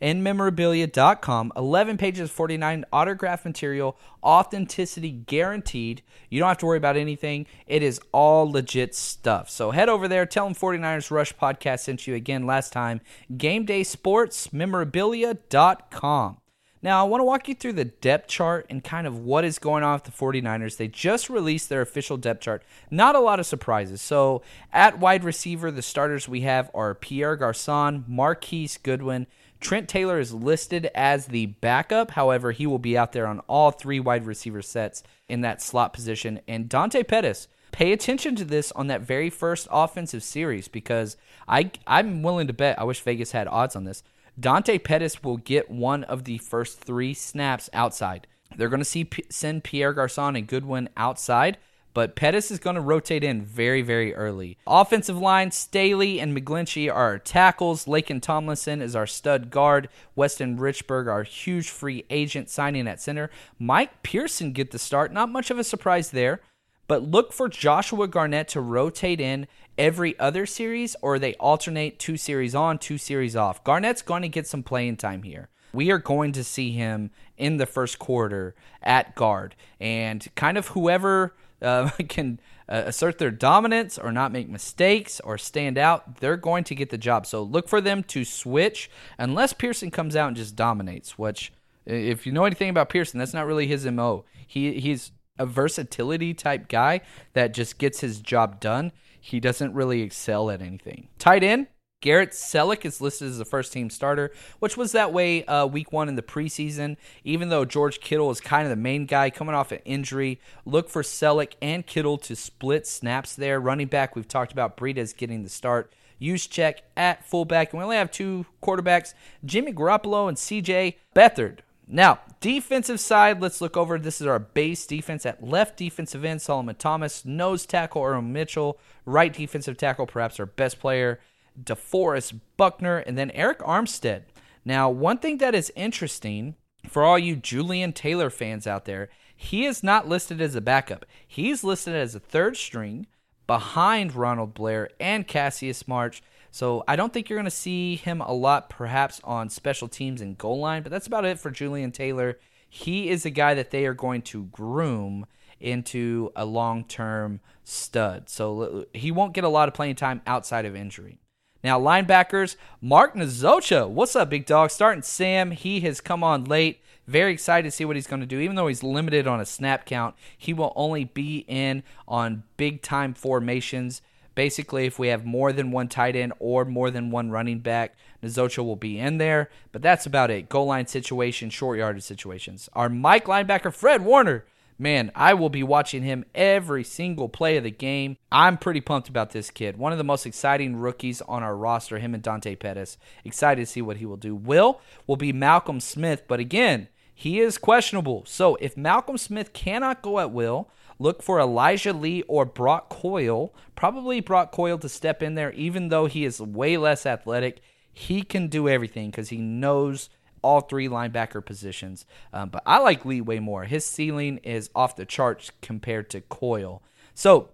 and 0.01 0.23
memorabilia.com, 0.23 1.53
11 1.55 1.97
pages 1.97 2.29
49 2.29 2.85
autograph 2.91 3.45
material, 3.45 3.97
authenticity 4.23 5.11
guaranteed. 5.11 6.01
You 6.29 6.39
don't 6.39 6.47
have 6.47 6.57
to 6.59 6.65
worry 6.65 6.77
about 6.77 6.97
anything. 6.97 7.47
It 7.67 7.83
is 7.83 7.99
all 8.11 8.49
legit 8.49 8.95
stuff. 8.95 9.49
So, 9.49 9.71
head 9.71 9.89
over 9.89 10.07
there, 10.07 10.25
tell 10.25 10.45
them 10.45 10.55
49ers 10.55 11.11
Rush 11.11 11.35
podcast 11.35 11.81
sent 11.81 12.07
you 12.07 12.15
again 12.15 12.45
last 12.45 12.71
time. 12.71 13.01
Game 13.37 13.65
day 13.65 13.83
sports, 13.83 14.53
memorabilia.com. 14.53 16.37
Now, 16.81 17.01
I 17.01 17.09
want 17.09 17.19
to 17.19 17.25
walk 17.25 17.49
you 17.49 17.55
through 17.55 17.73
the 17.73 17.85
depth 17.85 18.29
chart 18.29 18.65
and 18.69 18.81
kind 18.81 19.05
of 19.05 19.19
what 19.19 19.43
is 19.43 19.59
going 19.59 19.83
on 19.83 19.95
with 19.95 20.03
the 20.05 20.11
49ers. 20.11 20.77
They 20.77 20.87
just 20.87 21.29
released 21.29 21.67
their 21.67 21.81
official 21.81 22.15
depth 22.15 22.39
chart. 22.39 22.63
Not 22.89 23.15
a 23.15 23.19
lot 23.19 23.39
of 23.39 23.45
surprises. 23.45 24.01
So, 24.01 24.43
at 24.71 24.97
wide 24.97 25.25
receiver, 25.25 25.71
the 25.71 25.81
starters 25.81 26.29
we 26.29 26.41
have 26.41 26.71
are 26.73 26.95
Pierre 26.95 27.35
Garcon, 27.35 28.05
Marquise 28.07 28.77
Goodwin. 28.77 29.27
Trent 29.59 29.89
Taylor 29.89 30.19
is 30.19 30.33
listed 30.33 30.89
as 30.95 31.27
the 31.27 31.47
backup. 31.47 32.11
However, 32.11 32.51
he 32.51 32.65
will 32.65 32.79
be 32.79 32.97
out 32.97 33.11
there 33.11 33.27
on 33.27 33.39
all 33.41 33.71
three 33.71 33.99
wide 33.99 34.25
receiver 34.25 34.61
sets 34.61 35.03
in 35.27 35.41
that 35.41 35.61
slot 35.61 35.93
position. 35.93 36.39
And 36.47 36.69
Dante 36.69 37.03
Pettis, 37.03 37.47
pay 37.71 37.91
attention 37.91 38.35
to 38.37 38.45
this 38.45 38.71
on 38.71 38.87
that 38.87 39.01
very 39.01 39.29
first 39.29 39.67
offensive 39.69 40.23
series 40.23 40.67
because 40.67 41.17
I, 41.47 41.71
I'm 41.85 42.23
willing 42.23 42.47
to 42.47 42.53
bet, 42.53 42.79
I 42.79 42.83
wish 42.85 43.01
Vegas 43.01 43.31
had 43.33 43.47
odds 43.47 43.75
on 43.75 43.83
this 43.83 44.03
Dante 44.39 44.77
Pettis 44.77 45.21
will 45.21 45.37
get 45.37 45.69
one 45.69 46.03
of 46.05 46.23
the 46.23 46.37
first 46.37 46.79
three 46.79 47.13
snaps 47.13 47.69
outside. 47.73 48.25
They're 48.55 48.69
going 48.69 48.79
to 48.79 48.85
see 48.85 49.09
send 49.29 49.63
Pierre 49.63 49.93
Garcon 49.93 50.35
and 50.35 50.47
Goodwin 50.47 50.89
outside, 50.95 51.57
but 51.99 52.15
Pettis 52.15 52.49
is 52.49 52.59
going 52.59 52.77
to 52.77 52.81
rotate 52.81 53.25
in 53.25 53.41
very, 53.41 53.81
very 53.81 54.15
early. 54.15 54.57
Offensive 54.65 55.17
line, 55.17 55.51
Staley 55.51 56.21
and 56.21 56.33
McGlinchey 56.33 56.89
are 56.89 56.93
our 56.93 57.19
tackles. 57.19 57.87
Laken 57.87 58.21
Tomlinson 58.21 58.81
is 58.81 58.95
our 58.95 59.05
stud 59.05 59.49
guard. 59.49 59.89
Weston 60.15 60.57
Richburg, 60.57 61.07
our 61.11 61.23
huge 61.23 61.69
free 61.69 62.05
agent 62.09 62.49
signing 62.49 62.87
at 62.87 63.01
center. 63.01 63.29
Mike 63.59 64.01
Person 64.01 64.53
get 64.53 64.71
the 64.71 64.79
start. 64.79 65.11
Not 65.11 65.27
much 65.27 65.51
of 65.51 65.59
a 65.59 65.63
surprise 65.65 66.11
there. 66.11 66.39
But 66.87 67.03
look 67.03 67.33
for 67.33 67.49
Joshua 67.49 68.07
Garnett 68.07 68.47
to 68.47 68.61
rotate 68.61 69.19
in 69.19 69.45
every 69.77 70.17
other 70.19 70.45
series, 70.45 70.95
or 71.01 71.19
they 71.19 71.33
alternate 71.33 71.99
two 71.99 72.15
series 72.15 72.55
on, 72.55 72.77
two 72.77 72.97
series 72.97 73.35
off. 73.35 73.61
Garnett's 73.65 74.01
going 74.01 74.21
to 74.21 74.29
get 74.29 74.47
some 74.47 74.63
playing 74.63 74.95
time 74.95 75.23
here. 75.23 75.49
We 75.73 75.91
are 75.91 75.99
going 75.99 76.31
to 76.31 76.45
see 76.45 76.71
him 76.71 77.11
in 77.37 77.57
the 77.57 77.65
first 77.65 77.99
quarter 77.99 78.55
at 78.81 79.15
guard, 79.15 79.57
and 79.81 80.25
kind 80.35 80.57
of 80.57 80.69
whoever 80.69 81.35
uh, 81.61 81.89
can 82.09 82.39
uh, 82.67 82.83
assert 82.85 83.17
their 83.17 83.31
dominance 83.31 83.97
or 83.97 84.11
not 84.11 84.31
make 84.31 84.49
mistakes 84.49 85.19
or 85.21 85.37
stand 85.37 85.77
out, 85.77 86.17
they're 86.17 86.37
going 86.37 86.63
to 86.65 86.75
get 86.75 86.89
the 86.89 86.97
job. 86.97 87.25
So 87.25 87.41
look 87.41 87.67
for 87.67 87.81
them 87.81 88.03
to 88.03 88.23
switch 88.23 88.89
unless 89.17 89.53
Person 89.53 89.91
comes 89.91 90.15
out 90.15 90.27
and 90.27 90.37
just 90.37 90.55
dominates, 90.55 91.17
which 91.17 91.51
if 91.85 92.25
you 92.25 92.31
know 92.31 92.45
anything 92.45 92.69
about 92.69 92.89
Person, 92.89 93.19
that's 93.19 93.33
not 93.33 93.45
really 93.45 93.67
his 93.67 93.85
MO. 93.85 94.25
He 94.45 94.79
he's 94.79 95.11
a 95.37 95.45
versatility 95.45 96.33
type 96.33 96.67
guy 96.67 97.01
that 97.33 97.53
just 97.53 97.77
gets 97.77 98.01
his 98.01 98.19
job 98.19 98.59
done. 98.59 98.91
He 99.19 99.39
doesn't 99.39 99.73
really 99.73 100.01
excel 100.01 100.49
at 100.49 100.61
anything. 100.61 101.07
Tight 101.17 101.43
end, 101.43 101.67
Garrett 102.01 102.31
Celek 102.31 102.85
is 102.85 103.01
listed 103.01 103.27
as 103.27 103.39
a 103.39 103.45
first 103.45 103.73
team 103.73 103.89
starter, 103.89 104.31
which 104.59 104.77
was 104.77 104.93
that 104.93 105.11
way 105.11 105.43
uh, 105.45 105.65
week 105.65 105.91
one 105.91 106.07
in 106.07 106.15
the 106.15 106.21
preseason. 106.21 106.95
Even 107.25 107.49
though 107.49 107.65
George 107.65 107.99
Kittle 107.99 108.31
is 108.31 108.39
kind 108.39 108.63
of 108.63 108.69
the 108.69 108.77
main 108.77 109.05
guy 109.05 109.29
coming 109.29 109.53
off 109.53 109.71
an 109.71 109.79
injury, 109.83 110.39
look 110.65 110.89
for 110.89 111.01
Celek 111.01 111.53
and 111.61 111.85
Kittle 111.85 112.17
to 112.19 112.35
split 112.35 112.87
snaps 112.87 113.35
there. 113.35 113.59
Running 113.59 113.87
back, 113.87 114.15
we've 114.15 114.27
talked 114.27 114.53
about 114.53 114.77
Breida 114.77 115.15
getting 115.17 115.43
the 115.43 115.49
start. 115.49 115.93
Juszczyk 116.21 116.79
at 116.97 117.25
fullback, 117.25 117.71
and 117.71 117.79
we 117.79 117.83
only 117.83 117.95
have 117.95 118.11
two 118.11 118.45
quarterbacks 118.61 119.13
Jimmy 119.45 119.71
Garoppolo 119.71 120.27
and 120.27 120.37
CJ 120.37 120.95
Beathard. 121.15 121.59
Now, 121.91 122.19
defensive 122.39 122.99
side, 122.99 123.41
let's 123.41 123.61
look 123.61 123.75
over. 123.75 123.97
This 123.97 124.21
is 124.21 124.27
our 124.27 124.37
base 124.37 124.85
defense 124.85 125.25
at 125.25 125.43
left 125.43 125.75
defensive 125.75 126.23
end, 126.23 126.41
Solomon 126.41 126.75
Thomas, 126.75 127.25
nose 127.25 127.65
tackle, 127.65 128.03
Earl 128.03 128.21
Mitchell, 128.21 128.77
right 129.05 129.33
defensive 129.33 129.75
tackle, 129.75 130.05
perhaps 130.05 130.39
our 130.39 130.45
best 130.45 130.79
player, 130.79 131.19
DeForest 131.63 132.39
Buckner, 132.57 132.97
and 132.97 133.17
then 133.17 133.31
Arik 133.31 133.59
Armstead. 133.59 134.23
Now, 134.65 134.89
one 134.89 135.17
thing 135.17 135.37
that 135.37 135.55
is 135.55 135.71
interesting 135.75 136.55
for 136.87 137.03
all 137.03 137.19
you 137.19 137.35
Jullian 137.35 137.93
Taylor 137.93 138.29
fans 138.29 138.67
out 138.67 138.85
there, 138.85 139.09
he 139.35 139.65
is 139.65 139.83
not 139.83 140.07
listed 140.07 140.41
as 140.41 140.55
a 140.55 140.61
backup. 140.61 141.05
He's 141.27 141.63
listed 141.63 141.95
as 141.95 142.13
a 142.13 142.19
third 142.19 142.57
string 142.57 143.07
behind 143.47 144.13
Ronald 144.15 144.53
Blair 144.53 144.89
and 144.99 145.27
Cassius 145.27 145.87
Marsh. 145.87 146.21
So 146.51 146.83
I 146.87 146.95
don't 146.95 147.13
think 147.13 147.29
you're 147.29 147.37
going 147.37 147.45
to 147.45 147.51
see 147.51 147.95
him 147.95 148.21
a 148.21 148.33
lot, 148.33 148.69
perhaps 148.69 149.21
on 149.23 149.49
special 149.49 149.87
teams 149.87 150.21
and 150.21 150.37
goal 150.37 150.59
line, 150.59 150.83
but 150.83 150.91
that's 150.91 151.07
about 151.07 151.25
it 151.25 151.39
for 151.39 151.51
Jullian 151.51 151.93
Taylor. 151.93 152.37
He 152.69 153.09
is 153.09 153.25
a 153.25 153.29
guy 153.29 153.53
that 153.53 153.71
they 153.71 153.85
are 153.85 153.93
going 153.93 154.21
to 154.23 154.43
groom 154.45 155.25
into 155.59 156.31
a 156.35 156.45
long 156.45 156.83
term 156.83 157.39
stud. 157.63 158.29
So 158.29 158.85
he 158.93 159.11
won't 159.11 159.33
get 159.33 159.43
a 159.43 159.49
lot 159.49 159.67
of 159.67 159.73
playing 159.73 159.95
time 159.95 160.21
outside 160.27 160.65
of 160.65 160.75
injury. 160.75 161.19
Now, 161.63 161.79
linebackers, 161.79 162.55
Mark 162.81 163.15
Nzeocha. 163.15 163.89
What's 163.89 164.15
up, 164.15 164.29
big 164.29 164.45
dog? 164.45 164.71
Starting 164.71 165.01
Sam. 165.01 165.51
He 165.51 165.81
has 165.81 165.99
come 165.99 166.23
on 166.23 166.45
late. 166.45 166.81
Very 167.05 167.33
excited 167.33 167.67
to 167.67 167.71
see 167.71 167.83
what 167.83 167.97
he's 167.97 168.07
going 168.07 168.21
to 168.21 168.25
do. 168.25 168.39
Even 168.39 168.55
though 168.55 168.67
he's 168.67 168.83
limited 168.83 169.27
on 169.27 169.41
a 169.41 169.45
snap 169.45 169.85
count, 169.85 170.15
he 170.37 170.53
will 170.53 170.71
only 170.75 171.03
be 171.03 171.43
in 171.47 171.83
on 172.07 172.43
big 172.55 172.81
time 172.81 173.13
formations. 173.13 174.01
Basically, 174.35 174.85
if 174.85 174.97
we 174.97 175.09
have 175.09 175.25
more 175.25 175.51
than 175.51 175.71
one 175.71 175.89
tight 175.89 176.15
end 176.15 176.31
or 176.39 176.63
more 176.63 176.91
than 176.91 177.11
one 177.11 177.29
running 177.29 177.59
back, 177.59 177.97
Nzeocha 178.23 178.63
will 178.63 178.77
be 178.77 178.97
in 178.97 179.17
there. 179.17 179.49
But 179.73 179.81
that's 179.81 180.05
about 180.05 180.31
it. 180.31 180.47
Goal 180.47 180.67
line 180.67 180.87
situation, 180.87 181.49
short 181.49 181.79
yardage 181.79 182.03
situations. 182.03 182.69
Our 182.73 182.87
Mike 182.87 183.25
linebacker, 183.25 183.73
Fred 183.73 184.05
Warner. 184.05 184.45
Man, 184.79 185.11
I 185.13 185.33
will 185.33 185.49
be 185.49 185.61
watching 185.61 186.03
him 186.03 186.23
every 186.33 186.85
single 186.85 187.27
play 187.27 187.57
of 187.57 187.65
the 187.65 187.71
game. 187.71 188.17
I'm 188.31 188.57
pretty 188.57 188.79
pumped 188.79 189.09
about 189.09 189.31
this 189.31 189.51
kid. 189.51 189.77
One 189.77 189.91
of 189.91 189.97
the 189.97 190.03
most 190.05 190.25
exciting 190.25 190.77
rookies 190.77 191.21
on 191.21 191.43
our 191.43 191.55
roster, 191.55 191.99
him 191.99 192.13
and 192.13 192.23
Dante 192.23 192.55
Pettis. 192.55 192.97
Excited 193.25 193.61
to 193.61 193.71
see 193.71 193.81
what 193.81 193.97
he 193.97 194.05
will 194.05 194.17
do. 194.17 194.33
Will 194.33 194.79
will 195.05 195.17
be 195.17 195.33
Malcolm 195.33 195.81
Smith, 195.81 196.23
but 196.27 196.39
again, 196.39 196.87
he 197.13 197.41
is 197.41 197.57
questionable. 197.57 198.23
So 198.25 198.55
if 198.61 198.77
Malcolm 198.77 199.17
Smith 199.17 199.51
cannot 199.51 200.01
go 200.01 200.19
at 200.19 200.31
will, 200.31 200.71
Look 201.01 201.23
for 201.23 201.39
Elijah 201.39 201.93
Lee 201.93 202.23
or 202.23 202.43
Brock 202.43 202.89
Coyle. 202.89 203.55
Probably 203.73 204.19
Brock 204.19 204.51
Coyle 204.51 204.77
to 204.79 204.89
step 204.89 205.23
in 205.23 205.35
there, 205.35 205.53
even 205.53 205.87
though 205.87 206.07
he 206.07 206.25
is 206.25 206.41
way 206.41 206.75
less 206.75 207.05
athletic. 207.05 207.61
He 207.91 208.21
can 208.21 208.47
do 208.47 208.67
everything 208.67 209.09
because 209.09 209.29
he 209.29 209.37
knows 209.37 210.09
all 210.41 210.61
three 210.61 210.87
linebacker 210.87 211.43
positions. 211.45 212.05
Um, 212.33 212.49
but 212.49 212.63
I 212.65 212.79
like 212.79 213.05
Lee 213.05 213.21
way 213.21 213.39
more. 213.39 213.63
His 213.65 213.85
ceiling 213.85 214.37
is 214.43 214.69
off 214.75 214.95
the 214.95 215.05
charts 215.05 215.51
compared 215.61 216.09
to 216.11 216.21
Coyle. 216.21 216.81
So, 217.13 217.49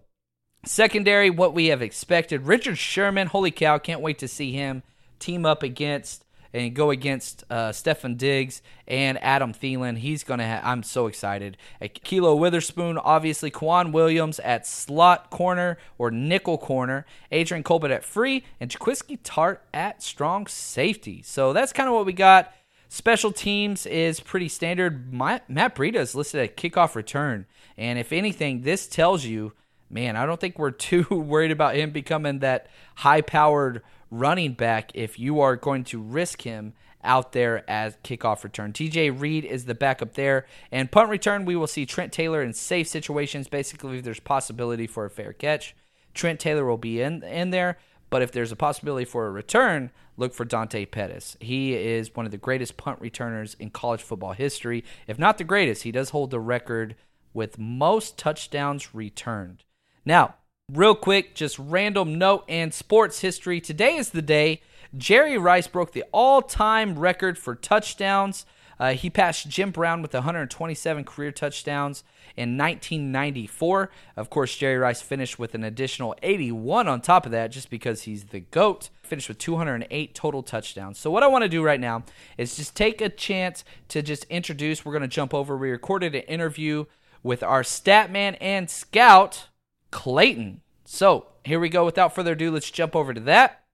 secondary, 0.66 1.30
what 1.30 1.54
we 1.54 1.68
have 1.68 1.82
expected. 1.82 2.44
Richard 2.44 2.78
Sherman, 2.78 3.28
holy 3.28 3.52
cow, 3.52 3.78
can't 3.78 4.02
wait 4.02 4.20
to 4.20 4.28
see 4.28 4.52
him 4.52 4.84
team 5.20 5.46
up 5.46 5.64
against 5.64 6.26
and 6.56 6.74
go 6.74 6.90
against 6.90 7.44
uh, 7.50 7.70
Stefon 7.72 8.18
Diggs 8.18 8.62
and 8.88 9.22
Adam 9.22 9.54
Thielen. 9.54 9.98
He's 9.98 10.24
going 10.24 10.40
to 10.40 10.46
I'm 10.64 10.84
so 10.84 11.08
excited. 11.08 11.58
Ahkello 11.82 12.40
Witherspoon, 12.40 12.98
obviously. 12.98 13.52
K'Waun 13.52 13.92
Williams 13.92 14.40
at 14.40 14.66
slot 14.66 15.30
corner 15.30 15.78
or 15.98 16.12
nickel 16.12 16.58
corner. 16.58 17.06
Adrian 17.30 17.62
Colbert 17.62 17.92
at 17.92 18.06
free. 18.06 18.46
And 18.62 18.72
Jaquiski 18.72 19.20
Tartt 19.22 19.58
at 19.74 20.02
strong 20.02 20.48
safety. 20.48 21.22
So 21.24 21.52
that's 21.52 21.74
kind 21.74 21.90
of 21.90 21.96
what 21.96 22.06
we 22.06 22.14
got. 22.14 22.54
Special 22.90 23.32
teams 23.32 23.86
is 23.86 24.20
pretty 24.20 24.48
standard. 24.48 25.14
Matt 25.14 25.76
Breida 25.76 25.96
is 25.96 26.16
listed 26.16 26.42
at 26.42 26.58
kickoff 26.58 26.96
return. 26.96 27.46
And 27.78 28.00
if 28.00 28.14
anything, 28.14 28.62
this 28.62 28.88
tells 28.88 29.26
you, 29.26 29.54
man, 29.90 30.16
I 30.16 30.26
don't 30.26 30.40
think 30.40 30.58
we're 30.58 30.72
too 30.72 31.06
worried 31.10 31.52
about 31.52 31.76
him 31.76 31.92
becoming 31.92 32.40
that 32.40 32.68
high 32.96 33.22
powered 33.22 33.82
running 34.12 34.54
back 34.54 34.92
if 34.94 35.20
you 35.20 35.42
are 35.42 35.56
going 35.56 35.84
to 35.86 36.02
risk 36.02 36.42
him 36.44 36.74
out 37.04 37.34
there 37.34 37.70
as 37.70 37.98
kickoff 38.04 38.44
return. 38.44 38.74
DJ 38.74 39.18
Reed 39.18 39.46
is 39.46 39.66
the 39.66 39.76
backup 39.76 40.14
there. 40.14 40.46
And 40.72 40.92
punt 40.92 41.10
return, 41.10 41.46
we 41.46 41.56
will 41.56 41.68
see 41.68 41.86
Trent 41.86 42.12
Taylor 42.12 42.42
in 42.42 42.54
safe 42.54 42.88
situations. 42.88 43.48
Basically, 43.48 44.00
if 44.00 44.04
there's 44.04 44.20
possibility 44.20 44.88
for 44.88 45.06
a 45.06 45.10
fair 45.10 45.34
catch, 45.34 45.76
Trent 46.14 46.40
Taylor 46.40 46.66
will 46.66 46.78
be 46.78 47.02
in, 47.02 47.24
in 47.24 47.52
there. 47.52 47.78
But 48.16 48.22
if 48.22 48.32
there's 48.32 48.54
a 48.54 48.56
possibility 48.56 49.04
for 49.04 49.28
a 49.28 49.30
return, 49.30 49.92
look 50.16 50.34
for 50.34 50.46
Dante 50.46 50.86
Pettis. 50.86 51.36
He 51.42 51.74
is 51.76 52.16
one 52.16 52.26
of 52.26 52.32
the 52.32 52.38
greatest 52.38 52.78
punt 52.78 53.02
returners 53.02 53.58
in 53.60 53.72
college 53.72 54.02
football 54.02 54.32
history. 54.32 54.86
If 55.06 55.20
not 55.20 55.38
the 55.38 55.44
greatest, 55.44 55.84
he 55.84 55.92
does 55.92 56.12
hold 56.12 56.32
the 56.32 56.40
record 56.40 56.96
with 57.34 57.60
most 57.60 58.18
touchdowns 58.18 58.96
returned. 58.96 59.66
Now, 60.06 60.36
Real 60.72 60.96
quick, 60.96 61.36
just 61.36 61.60
random 61.60 62.18
note 62.18 62.46
and 62.50 62.74
sports 62.74 63.20
history. 63.20 63.62
Today 63.62 63.98
is 63.98 64.12
the 64.12 64.22
day 64.22 64.62
Jerry 64.98 65.38
Rice 65.38 65.68
broke 65.68 65.92
the 65.92 66.06
all 66.12 66.42
time 66.42 66.98
record 66.98 67.38
for 67.38 67.54
touchdowns 67.54 68.48
Uh, 68.80 68.94
he 68.94 69.10
passed 69.10 69.50
Jim 69.50 69.72
Brown 69.72 70.02
with 70.02 70.14
127 70.14 71.04
career 71.04 71.32
touchdowns 71.32 72.04
in 72.36 72.58
1994. 72.58 73.90
Of 74.16 74.30
course, 74.30 74.56
Jerry 74.56 74.78
Rice 74.78 75.02
finished 75.02 75.40
with 75.40 75.56
an 75.56 75.64
additional 75.64 76.16
81 76.22 76.88
on 76.88 77.02
top 77.02 77.26
of 77.26 77.32
that 77.32 77.52
just 77.52 77.70
because 77.70 78.04
he's 78.04 78.26
the 78.26 78.42
GOAT. 78.42 78.90
Finished 79.04 79.30
with 79.30 79.38
208 79.38 80.16
total 80.16 80.42
touchdowns. 80.42 80.98
So, 80.98 81.12
what 81.12 81.22
I 81.22 81.28
want 81.28 81.44
to 81.44 81.50
do 81.50 81.64
right 81.64 81.80
now 81.80 82.04
is 82.38 82.56
just 82.56 82.76
take 82.76 83.02
a 83.02 83.10
chance 83.10 83.64
to 83.90 84.02
just 84.02 84.24
introduce. 84.26 84.84
We're 84.84 84.94
going 84.94 85.04
to 85.04 85.08
jump 85.08 85.34
over. 85.34 85.56
We 85.56 85.70
recorded 85.70 86.16
an 86.16 86.24
interview 86.24 86.86
with 87.22 87.44
our 87.44 87.64
stat 87.64 88.12
man 88.12 88.36
and 88.36 88.70
scout, 88.70 89.50
Clayton. 89.92 90.62
So, 90.86 91.28
here 91.44 91.60
we 91.60 91.70
go. 91.70 91.86
Without 91.86 92.16
further 92.16 92.32
ado, 92.32 92.50
let's 92.50 92.72
jump 92.72 92.96
over 92.96 93.14
to 93.14 93.22
that. 93.22 93.65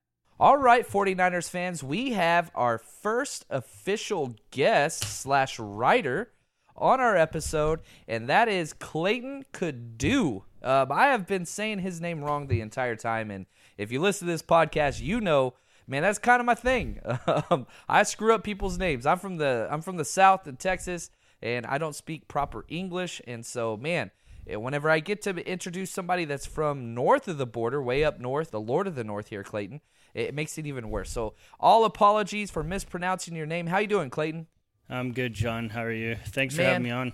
All 0.41 0.57
right, 0.57 0.89
49ers 0.89 1.48
fans, 1.48 1.83
we 1.83 2.13
have 2.13 2.50
our 2.55 2.79
first 2.79 3.45
official 3.51 4.33
guest 4.50 5.03
slash 5.03 5.60
writer 5.60 6.31
on 6.75 7.00
our 7.00 7.15
episode, 7.15 7.81
and 8.07 8.27
that 8.27 8.50
is 8.50 8.74
Clayton 8.74 9.45
Cadieux. 9.53 10.41
Um, 10.63 10.91
I 10.91 11.10
have 11.10 11.27
been 11.27 11.45
saying 11.45 11.77
his 11.81 12.01
name 12.01 12.24
wrong 12.24 12.48
the 12.48 12.62
entire 12.62 12.95
time, 12.95 13.29
and 13.29 13.45
if 13.77 13.91
you 13.91 14.01
listen 14.01 14.25
to 14.25 14.33
this 14.33 14.41
podcast, 14.41 15.00
you 15.00 15.21
know, 15.21 15.53
man, 15.86 16.01
that's 16.01 16.17
kind 16.17 16.39
of 16.39 16.48
my 16.48 16.55
thing. 16.55 17.00
Um, 17.51 17.67
I 17.88 18.01
screw 18.01 18.33
up 18.33 18.43
people's 18.43 18.79
names. 18.79 19.05
I'm 19.05 19.19
from 19.19 19.38
the 19.38 19.67
I'm 19.69 19.83
from 19.83 19.98
the 19.98 20.05
South 20.05 20.48
in 20.48 20.57
Texas, 20.57 21.12
and 21.43 21.67
I 21.67 21.77
don't 21.77 21.95
speak 21.95 22.27
proper 22.27 22.65
English, 22.67 23.21
and 23.27 23.45
so 23.45 23.77
man, 23.77 24.10
eh, 24.48 24.55
whenever 24.55 24.89
I 24.89 25.01
get 25.01 25.21
to 25.21 25.38
introduce 25.48 25.91
somebody 25.91 26.25
that's 26.25 26.48
from 26.48 26.95
north 26.95 27.27
of 27.27 27.38
the 27.38 27.45
border, 27.45 27.79
way 27.79 28.03
up 28.03 28.19
north, 28.19 28.50
the 28.50 28.60
Lord 28.60 28.88
of 28.88 28.95
the 28.95 29.03
North 29.03 29.27
here, 29.27 29.43
Clayton, 29.43 29.81
it 30.13 30.33
makes 30.33 30.57
it 30.57 30.65
even 30.67 30.89
worse. 30.89 31.09
So, 31.09 31.33
all 31.59 31.85
apologies 31.85 32.51
for 32.51 32.63
mispronouncing 32.63 33.35
your 33.35 33.45
name. 33.45 33.67
How 33.67 33.79
you 33.79 33.87
doing, 33.87 34.09
Clayton? 34.09 34.47
I'm 34.89 35.13
good, 35.13 35.33
John. 35.33 35.69
How 35.69 35.83
are 35.83 35.91
you? 35.91 36.15
Thanks 36.15 36.55
for 36.55 36.63
having 36.63 36.83
me 36.83 36.91
on. 36.91 37.13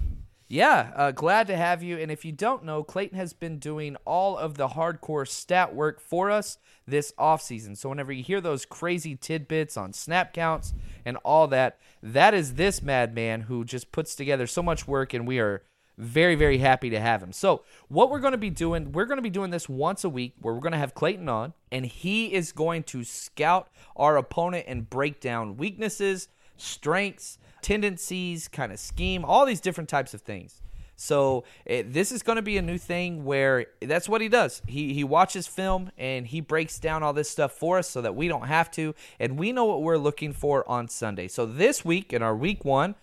Yeah, 0.50 0.92
uh, 0.96 1.12
glad 1.12 1.48
to 1.48 1.58
have 1.58 1.84
you. 1.84 1.98
And 1.98 2.10
if 2.10 2.24
you 2.24 2.32
don't 2.32 2.64
know, 2.64 2.82
Clayton 2.82 3.18
has 3.18 3.34
been 3.34 3.60
doing 3.60 3.98
all 4.06 4.38
of 4.38 4.56
the 4.56 4.70
hardcore 4.70 5.28
stat 5.28 5.76
work 5.76 6.00
for 6.00 6.32
us 6.32 6.58
this 6.88 7.12
offseason. 7.20 7.76
So 7.76 7.90
whenever 7.90 8.14
you 8.14 8.24
hear 8.24 8.40
those 8.40 8.66
crazy 8.66 9.16
tidbits 9.16 9.76
on 9.76 9.92
snap 9.92 10.34
counts 10.34 10.74
and 11.06 11.18
all 11.18 11.48
that, 11.50 11.78
that 12.02 12.34
is 12.34 12.54
this 12.54 12.82
madman 12.82 13.42
who 13.42 13.66
just 13.66 13.92
puts 13.92 14.16
together 14.16 14.48
so 14.48 14.64
much 14.64 14.88
work, 14.88 15.14
and 15.14 15.28
we 15.28 15.40
are 15.40 15.64
very, 15.98 16.36
very 16.36 16.60
happy 16.60 16.90
to 16.92 17.00
have 17.00 17.22
him. 17.22 17.34
So, 17.34 17.64
what 17.88 18.10
we're 18.10 18.20
going 18.20 18.34
to 18.34 18.38
be 18.38 18.50
doing, 18.50 18.92
we're 18.92 19.06
going 19.06 19.18
to 19.18 19.24
be 19.24 19.30
doing 19.30 19.50
this 19.50 19.68
once 19.68 20.04
a 20.04 20.10
week 20.10 20.34
where 20.40 20.54
we're 20.54 20.62
going 20.62 20.74
to 20.74 20.78
have 20.78 20.94
Clayton 20.94 21.28
on, 21.28 21.54
and 21.72 21.86
he 21.86 22.34
is 22.34 22.52
going 22.52 22.84
to 22.84 23.04
scout 23.04 23.70
our 23.96 24.18
opponent 24.18 24.66
and 24.68 24.90
break 24.90 25.20
down 25.20 25.58
weaknesses, 25.58 26.28
strengths, 26.56 27.40
tendencies, 27.62 28.48
kind 28.48 28.72
of 28.72 28.80
scheme, 28.80 29.26
all 29.26 29.46
these 29.46 29.62
different 29.62 29.90
types 29.90 30.14
of 30.14 30.22
things. 30.22 30.62
So 30.98 31.44
it, 31.64 31.94
this 31.94 32.12
is 32.12 32.24
going 32.24 32.38
to 32.38 32.42
be 32.42 32.58
a 32.58 32.62
new 32.62 32.80
thing 32.80 33.24
where 33.24 33.68
that's 33.82 34.10
what 34.10 34.20
he 34.20 34.30
does. 34.30 34.64
He 34.68 34.96
he 34.96 35.04
watches 35.04 35.46
film 35.46 35.92
and 35.96 36.26
he 36.26 36.42
breaks 36.42 36.80
down 36.80 37.04
all 37.04 37.14
this 37.14 37.30
stuff 37.30 37.52
for 37.52 37.78
us 37.78 37.88
so 37.88 38.02
that 38.02 38.16
we 38.16 38.28
don't 38.28 38.48
have 38.48 38.72
to, 38.72 38.96
and 39.20 39.38
we 39.38 39.52
know 39.52 39.66
what 39.66 39.84
we're 39.84 40.00
looking 40.00 40.34
for 40.34 40.68
on 40.68 40.88
Sunday. 40.88 41.28
So 41.28 41.46
this 41.46 41.86
week 41.86 42.14
in 42.14 42.24
our 42.24 42.36
week 42.36 42.66
one, 42.66 42.96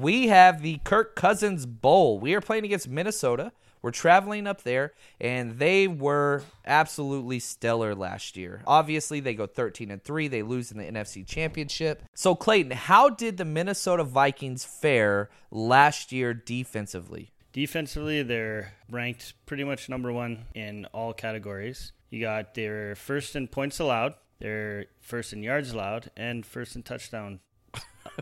we 0.00 0.28
have 0.28 0.62
the 0.62 0.78
Kirk 0.84 1.14
Cousins 1.14 1.66
Bowl. 1.66 2.18
We 2.18 2.34
are 2.34 2.40
playing 2.40 2.64
against 2.64 2.88
Minnesota. 2.88 3.52
We're 3.82 3.90
traveling 3.90 4.46
up 4.46 4.62
there, 4.62 4.92
and 5.20 5.58
they 5.58 5.86
were 5.88 6.44
absolutely 6.64 7.40
stellar 7.40 7.94
last 7.94 8.36
year. 8.36 8.62
Obviously, 8.66 9.20
they 9.20 9.34
go 9.34 9.46
13 9.46 9.90
and 9.90 10.02
3. 10.02 10.28
They 10.28 10.42
lose 10.42 10.70
in 10.70 10.78
the 10.78 10.84
NFC 10.84 11.26
Championship. 11.26 12.04
So, 12.14 12.34
Clayton, 12.34 12.70
how 12.70 13.10
did 13.10 13.36
the 13.36 13.44
Minnesota 13.44 14.04
Vikings 14.04 14.64
fare 14.64 15.30
last 15.50 16.12
year 16.12 16.32
defensively? 16.32 17.32
Defensively, 17.52 18.22
they're 18.22 18.72
ranked 18.88 19.34
pretty 19.44 19.64
much 19.64 19.88
number 19.88 20.12
one 20.12 20.46
in 20.54 20.86
all 20.86 21.12
categories. 21.12 21.92
You 22.08 22.20
got 22.20 22.54
their 22.54 22.94
first 22.94 23.36
in 23.36 23.48
points 23.48 23.78
allowed, 23.78 24.14
their 24.38 24.86
first 25.00 25.32
in 25.32 25.42
yards 25.42 25.72
allowed, 25.72 26.10
and 26.16 26.46
first 26.46 26.76
in 26.76 26.82
touchdown 26.82 27.40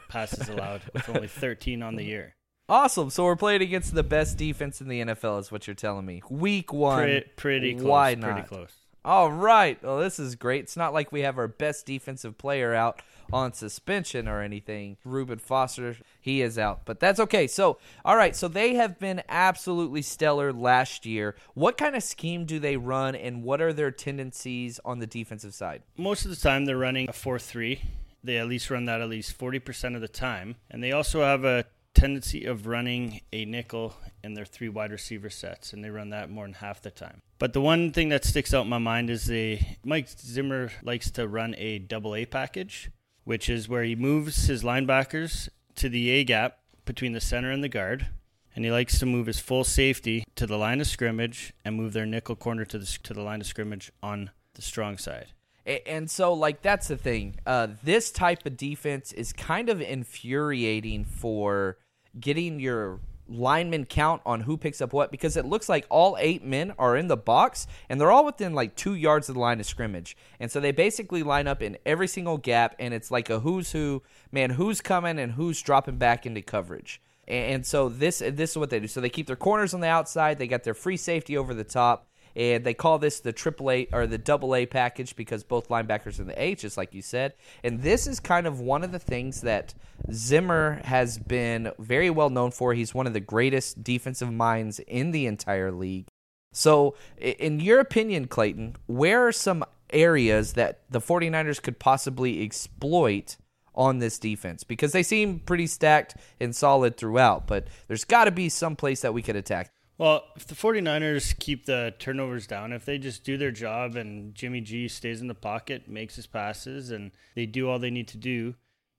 passes 0.08 0.48
allowed, 0.48 0.82
with 0.92 1.08
only 1.08 1.28
13 1.28 1.82
on 1.82 1.96
the 1.96 2.04
year. 2.04 2.34
Awesome. 2.68 3.10
So 3.10 3.24
we're 3.24 3.36
playing 3.36 3.62
against 3.62 3.94
the 3.94 4.04
best 4.04 4.38
defense 4.38 4.80
in 4.80 4.88
the 4.88 5.00
NFL, 5.00 5.40
is 5.40 5.50
what 5.50 5.66
you're 5.66 5.74
telling 5.74 6.06
me. 6.06 6.22
Week 6.30 6.72
one. 6.72 7.02
Pretty, 7.02 7.26
pretty 7.36 7.74
close. 7.74 7.84
Why 7.84 8.14
Pretty 8.14 8.40
not? 8.40 8.48
close. 8.48 8.72
All 9.04 9.32
right. 9.32 9.82
Well, 9.82 9.98
this 9.98 10.18
is 10.18 10.36
great. 10.36 10.64
It's 10.64 10.76
not 10.76 10.92
like 10.92 11.10
we 11.10 11.22
have 11.22 11.38
our 11.38 11.48
best 11.48 11.86
defensive 11.86 12.36
player 12.36 12.74
out 12.74 13.00
on 13.32 13.52
suspension 13.52 14.28
or 14.28 14.42
anything. 14.42 14.98
Reuben 15.04 15.38
Foster, 15.38 15.96
he 16.20 16.42
is 16.42 16.58
out, 16.58 16.82
but 16.84 17.00
that's 17.00 17.18
okay. 17.18 17.46
So, 17.46 17.78
all 18.04 18.16
right. 18.16 18.36
So 18.36 18.46
they 18.46 18.74
have 18.74 18.98
been 18.98 19.22
absolutely 19.28 20.02
stellar 20.02 20.52
last 20.52 21.06
year. 21.06 21.34
What 21.54 21.78
kind 21.78 21.96
of 21.96 22.02
scheme 22.02 22.44
do 22.44 22.58
they 22.58 22.76
run, 22.76 23.14
and 23.14 23.42
what 23.42 23.60
are 23.62 23.72
their 23.72 23.90
tendencies 23.90 24.78
on 24.84 24.98
the 24.98 25.06
defensive 25.06 25.54
side? 25.54 25.82
Most 25.96 26.24
of 26.24 26.30
the 26.30 26.36
time, 26.36 26.66
they're 26.66 26.76
running 26.76 27.08
a 27.08 27.12
4 27.12 27.38
3. 27.38 27.80
They 28.22 28.38
at 28.38 28.48
least 28.48 28.70
run 28.70 28.84
that 28.86 29.00
at 29.00 29.08
least 29.08 29.38
40% 29.38 29.94
of 29.94 30.00
the 30.00 30.08
time. 30.08 30.56
And 30.70 30.82
they 30.82 30.92
also 30.92 31.22
have 31.22 31.44
a 31.44 31.64
tendency 31.94 32.44
of 32.44 32.66
running 32.66 33.20
a 33.32 33.44
nickel 33.44 33.94
in 34.22 34.34
their 34.34 34.44
three 34.44 34.68
wide 34.68 34.92
receiver 34.92 35.30
sets, 35.30 35.72
and 35.72 35.84
they 35.84 35.90
run 35.90 36.10
that 36.10 36.30
more 36.30 36.44
than 36.44 36.54
half 36.54 36.80
the 36.82 36.90
time. 36.90 37.20
But 37.38 37.52
the 37.52 37.60
one 37.60 37.92
thing 37.92 38.10
that 38.10 38.24
sticks 38.24 38.54
out 38.54 38.64
in 38.64 38.70
my 38.70 38.78
mind 38.78 39.10
is 39.10 39.26
they 39.26 39.78
Mike 39.84 40.08
Zimmer 40.08 40.70
likes 40.82 41.10
to 41.12 41.26
run 41.26 41.54
a 41.58 41.78
double 41.78 42.14
A 42.14 42.26
package, 42.26 42.90
which 43.24 43.48
is 43.48 43.68
where 43.68 43.82
he 43.82 43.96
moves 43.96 44.46
his 44.46 44.62
linebackers 44.62 45.48
to 45.76 45.88
the 45.88 46.10
A 46.10 46.24
gap 46.24 46.58
between 46.84 47.12
the 47.12 47.20
center 47.20 47.50
and 47.50 47.62
the 47.62 47.68
guard, 47.68 48.08
and 48.54 48.64
he 48.64 48.70
likes 48.70 48.98
to 48.98 49.06
move 49.06 49.26
his 49.26 49.40
full 49.40 49.64
safety 49.64 50.24
to 50.36 50.46
the 50.46 50.58
line 50.58 50.80
of 50.80 50.86
scrimmage 50.86 51.52
and 51.64 51.76
move 51.76 51.92
their 51.92 52.06
nickel 52.06 52.36
corner 52.36 52.64
to 52.64 52.78
the 52.78 52.86
to 53.02 53.14
the 53.14 53.22
line 53.22 53.40
of 53.40 53.46
scrimmage 53.46 53.90
on 54.02 54.30
the 54.54 54.62
strong 54.62 54.98
side. 54.98 55.32
And 55.66 56.10
so, 56.10 56.32
like, 56.32 56.62
that's 56.62 56.88
the 56.88 56.96
thing. 56.96 57.36
Uh, 57.46 57.68
this 57.82 58.10
type 58.10 58.46
of 58.46 58.56
defense 58.56 59.12
is 59.12 59.32
kind 59.32 59.68
of 59.68 59.80
infuriating 59.80 61.04
for 61.04 61.76
getting 62.18 62.58
your 62.60 63.00
lineman 63.30 63.84
count 63.84 64.20
on 64.26 64.40
who 64.40 64.56
picks 64.56 64.80
up 64.80 64.92
what 64.92 65.10
because 65.10 65.36
it 65.36 65.46
looks 65.46 65.68
like 65.68 65.86
all 65.88 66.16
eight 66.18 66.44
men 66.44 66.74
are 66.78 66.96
in 66.96 67.06
the 67.06 67.16
box 67.16 67.66
and 67.88 68.00
they're 68.00 68.10
all 68.10 68.24
within 68.24 68.54
like 68.54 68.74
two 68.74 68.94
yards 68.94 69.28
of 69.28 69.36
the 69.36 69.40
line 69.40 69.60
of 69.60 69.66
scrimmage. 69.66 70.16
And 70.40 70.50
so 70.50 70.60
they 70.60 70.72
basically 70.72 71.22
line 71.22 71.46
up 71.46 71.62
in 71.62 71.78
every 71.86 72.08
single 72.08 72.38
gap 72.38 72.74
and 72.78 72.92
it's 72.92 73.10
like 73.10 73.30
a 73.30 73.40
who's 73.40 73.72
who, 73.72 74.02
man, 74.32 74.50
who's 74.50 74.80
coming 74.80 75.18
and 75.18 75.32
who's 75.32 75.62
dropping 75.62 75.96
back 75.96 76.26
into 76.26 76.42
coverage. 76.42 77.00
And 77.28 77.64
so 77.64 77.88
this 77.88 78.18
this 78.18 78.50
is 78.50 78.58
what 78.58 78.70
they 78.70 78.80
do. 78.80 78.88
So 78.88 79.00
they 79.00 79.08
keep 79.08 79.28
their 79.28 79.36
corners 79.36 79.72
on 79.72 79.80
the 79.80 79.86
outside. 79.86 80.38
They 80.38 80.48
got 80.48 80.64
their 80.64 80.74
free 80.74 80.96
safety 80.96 81.36
over 81.36 81.54
the 81.54 81.62
top, 81.62 82.08
and 82.36 82.64
they 82.64 82.74
call 82.74 82.98
this 82.98 83.20
the 83.20 83.32
triple 83.32 83.70
A 83.70 83.88
or 83.92 84.06
the 84.06 84.18
double 84.18 84.54
A 84.54 84.66
package 84.66 85.16
because 85.16 85.42
both 85.42 85.68
linebackers 85.68 86.20
in 86.20 86.26
the 86.26 86.40
A, 86.40 86.54
just 86.54 86.76
like 86.76 86.94
you 86.94 87.02
said. 87.02 87.34
And 87.64 87.82
this 87.82 88.06
is 88.06 88.20
kind 88.20 88.46
of 88.46 88.60
one 88.60 88.84
of 88.84 88.92
the 88.92 88.98
things 88.98 89.40
that 89.42 89.74
Zimmer 90.12 90.80
has 90.84 91.18
been 91.18 91.72
very 91.78 92.10
well 92.10 92.30
known 92.30 92.50
for. 92.50 92.74
He's 92.74 92.94
one 92.94 93.06
of 93.06 93.12
the 93.12 93.20
greatest 93.20 93.82
defensive 93.82 94.32
minds 94.32 94.78
in 94.80 95.10
the 95.10 95.26
entire 95.26 95.72
league. 95.72 96.06
So, 96.52 96.96
in 97.16 97.60
your 97.60 97.78
opinion, 97.78 98.26
Clayton, 98.26 98.76
where 98.86 99.26
are 99.26 99.32
some 99.32 99.64
areas 99.92 100.54
that 100.54 100.82
the 100.90 101.00
49ers 101.00 101.62
could 101.62 101.78
possibly 101.78 102.42
exploit 102.42 103.36
on 103.74 103.98
this 103.98 104.18
defense? 104.18 104.64
Because 104.64 104.90
they 104.92 105.04
seem 105.04 105.38
pretty 105.40 105.68
stacked 105.68 106.16
and 106.40 106.54
solid 106.54 106.96
throughout, 106.96 107.46
but 107.46 107.68
there's 107.86 108.04
got 108.04 108.24
to 108.24 108.32
be 108.32 108.48
some 108.48 108.74
place 108.74 109.00
that 109.02 109.14
we 109.14 109.22
could 109.22 109.36
attack. 109.36 109.72
Well, 110.00 110.24
if 110.34 110.46
the 110.46 110.54
49ers 110.54 111.38
keep 111.38 111.66
the 111.66 111.92
turnovers 111.98 112.46
down, 112.46 112.72
if 112.72 112.86
they 112.86 112.96
just 112.96 113.22
do 113.22 113.36
their 113.36 113.50
job 113.50 113.96
and 113.96 114.34
Jimmy 114.34 114.62
G 114.62 114.88
stays 114.88 115.20
in 115.20 115.26
the 115.26 115.34
pocket, 115.34 115.90
makes 115.90 116.16
his 116.16 116.26
passes, 116.26 116.90
and 116.90 117.10
they 117.34 117.44
do 117.44 117.68
all 117.68 117.78
they 117.78 117.90
need 117.90 118.08
to 118.08 118.16
do, 118.16 118.54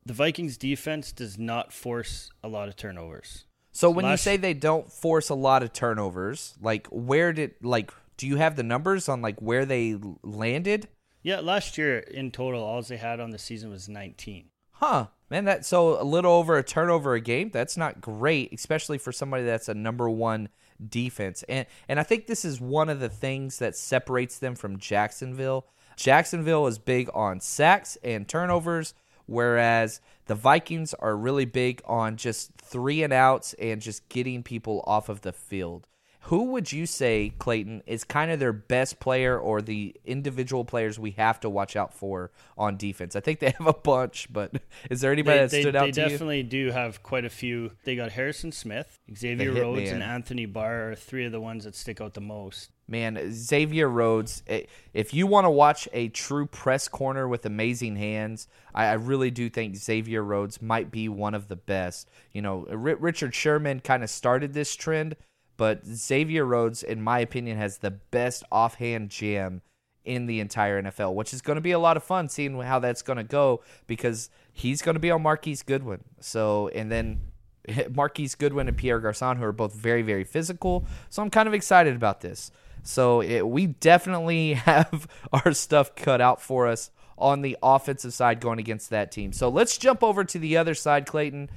the 0.05 0.13
Vikings 0.13 0.57
defense 0.57 1.11
does 1.11 1.39
not 1.39 1.73
force 1.73 2.29
a 2.43 2.47
lot 2.47 2.67
of 2.67 2.75
turnovers. 2.75 3.45
So 3.71 3.89
when 3.89 4.05
you 4.05 4.15
say 4.15 4.37
they 4.37 4.53
don't 4.53 4.91
force 4.91 5.29
a 5.29 5.33
lot 5.33 5.63
of 5.63 5.73
turnovers, 5.73 6.53
like 6.61 6.85
where 6.91 7.33
did 7.33 7.55
like 7.63 7.91
do 8.17 8.27
you 8.27 8.35
have 8.35 8.55
the 8.55 8.61
numbers 8.61 9.09
on 9.09 9.23
like 9.23 9.41
where 9.41 9.65
they 9.65 9.97
landed? 10.21 10.87
Yeah, 11.23 11.39
last 11.39 11.79
year 11.79 11.97
in 11.97 12.29
total, 12.29 12.61
all 12.61 12.79
they 12.83 12.97
had 12.97 13.19
on 13.19 13.31
the 13.31 13.39
season 13.39 13.71
was 13.71 13.89
19. 13.89 14.49
Huh. 14.73 15.07
Man, 15.31 15.45
that 15.45 15.65
so 15.65 15.99
a 15.99 16.03
little 16.03 16.33
over 16.33 16.57
a 16.57 16.63
turnover 16.63 17.15
a 17.15 17.21
game. 17.21 17.49
That's 17.51 17.75
not 17.75 18.01
great, 18.01 18.53
especially 18.53 18.99
for 18.99 19.11
somebody 19.11 19.45
that's 19.45 19.67
a 19.67 19.73
number 19.73 20.07
one 20.07 20.49
defense. 20.89 21.43
And 21.49 21.65
and 21.87 21.99
I 21.99 22.03
think 22.03 22.27
this 22.27 22.45
is 22.45 22.59
one 22.59 22.89
of 22.89 22.99
the 22.99 23.09
things 23.09 23.59
that 23.59 23.75
separates 23.75 24.39
them 24.39 24.55
from 24.55 24.77
Jacksonville. 24.77 25.65
Jacksonville 25.95 26.67
is 26.67 26.79
big 26.79 27.09
on 27.13 27.39
sacks 27.39 27.97
and 28.03 28.27
turnovers, 28.27 28.93
whereas 29.25 30.01
the 30.25 30.35
Vikings 30.35 30.93
are 30.95 31.15
really 31.15 31.45
big 31.45 31.81
on 31.85 32.17
just 32.17 32.51
three 32.57 33.03
and 33.03 33.13
outs 33.13 33.53
and 33.59 33.81
just 33.81 34.07
getting 34.09 34.43
people 34.43 34.83
off 34.87 35.09
of 35.09 35.21
the 35.21 35.33
field. 35.33 35.87
Who 36.25 36.51
would 36.51 36.71
you 36.71 36.85
say, 36.85 37.33
Clayton, 37.39 37.81
is 37.87 38.03
kind 38.03 38.31
of 38.31 38.39
their 38.39 38.53
best 38.53 38.99
player 38.99 39.37
or 39.37 39.61
the 39.61 39.95
individual 40.05 40.63
players 40.63 40.99
we 40.99 41.11
have 41.11 41.39
to 41.39 41.49
watch 41.49 41.75
out 41.75 41.93
for 41.93 42.31
on 42.57 42.77
defense? 42.77 43.15
I 43.15 43.21
think 43.21 43.39
they 43.39 43.49
have 43.57 43.67
a 43.67 43.73
bunch, 43.73 44.31
but 44.31 44.53
is 44.89 45.01
there 45.01 45.11
anybody 45.11 45.37
They, 45.39 45.43
that 45.43 45.51
they, 45.51 45.61
stood 45.61 45.73
they 45.75 45.79
out 45.79 45.85
to 45.85 45.91
definitely 45.91 46.43
do 46.43 46.71
have 46.71 47.01
quite 47.01 47.25
a 47.25 47.29
few. 47.29 47.71
They 47.85 47.95
got 47.95 48.11
Harrison 48.11 48.51
Smith, 48.51 48.99
Xavier 49.15 49.51
Rhodes, 49.51 49.81
hitman. 49.81 49.93
and 49.93 50.03
Anthony 50.03 50.45
Barr 50.45 50.91
are 50.91 50.95
three 50.95 51.25
of 51.25 51.31
the 51.31 51.41
ones 51.41 51.63
that 51.63 51.75
stick 51.75 51.99
out 51.99 52.13
the 52.13 52.21
most. 52.21 52.69
Man, 52.87 53.31
Xavier 53.31 53.87
Rhodes, 53.87 54.43
eh, 54.47 54.63
if 54.93 55.13
you 55.13 55.25
want 55.25 55.45
to 55.45 55.49
watch 55.49 55.87
a 55.93 56.09
true 56.09 56.45
press 56.45 56.87
corner 56.87 57.27
with 57.27 57.45
amazing 57.45 57.95
hands, 57.95 58.47
I, 58.75 58.87
I 58.87 58.93
really 58.93 59.31
do 59.31 59.49
think 59.49 59.75
Xavier 59.75 60.21
Rhodes 60.21 60.61
might 60.61 60.91
be 60.91 61.07
one 61.07 61.33
of 61.33 61.47
the 61.47 61.55
best. 61.55 62.09
You 62.31 62.41
know, 62.41 62.65
Richard 62.69 63.33
Sherman 63.33 63.79
kind 63.79 64.03
of 64.03 64.09
started 64.09 64.53
this 64.53 64.75
trend, 64.75 65.15
but 65.61 65.85
Xavier 65.85 66.43
Rhodes, 66.43 66.81
in 66.81 67.03
my 67.03 67.19
opinion, 67.19 67.55
has 67.59 67.77
the 67.77 67.91
best 67.91 68.43
offhand 68.51 69.11
jam 69.11 69.61
in 70.03 70.25
the 70.25 70.39
entire 70.39 70.81
NFL, 70.81 71.13
which 71.13 71.35
is 71.35 71.43
going 71.43 71.57
to 71.57 71.61
be 71.61 71.69
a 71.69 71.77
lot 71.77 71.97
of 71.97 72.03
fun 72.03 72.29
seeing 72.29 72.59
how 72.59 72.79
that's 72.79 73.03
going 73.03 73.17
to 73.17 73.23
go 73.23 73.61
because 73.85 74.31
he's 74.51 74.81
going 74.81 74.95
to 74.95 74.99
be 74.99 75.11
on 75.11 75.21
Marquise 75.21 75.61
Goodwin. 75.61 76.03
So, 76.19 76.69
and 76.69 76.91
then 76.91 77.19
Marquise 77.91 78.33
Goodwin 78.33 78.69
and 78.69 78.75
Pierre 78.75 78.99
Garcon, 78.99 79.37
who 79.37 79.43
are 79.43 79.51
both 79.51 79.75
very, 79.75 80.01
very 80.01 80.23
physical. 80.23 80.87
So 81.11 81.21
I'm 81.21 81.29
kind 81.29 81.47
of 81.47 81.53
excited 81.53 81.95
about 81.95 82.21
this. 82.21 82.49
So 82.81 83.21
it, 83.21 83.47
we 83.47 83.67
definitely 83.67 84.53
have 84.65 85.07
our 85.31 85.53
stuff 85.53 85.93
cut 85.93 86.21
out 86.21 86.41
for 86.41 86.65
us 86.65 86.89
on 87.19 87.43
the 87.43 87.55
offensive 87.61 88.15
side 88.15 88.39
going 88.39 88.57
against 88.57 88.89
that 88.89 89.11
team. 89.11 89.31
So 89.31 89.47
let's 89.47 89.77
jump 89.77 90.01
over 90.01 90.23
to 90.23 90.39
the 90.39 90.57
other 90.57 90.73
side, 90.73 91.05
Clayton. 91.05 91.51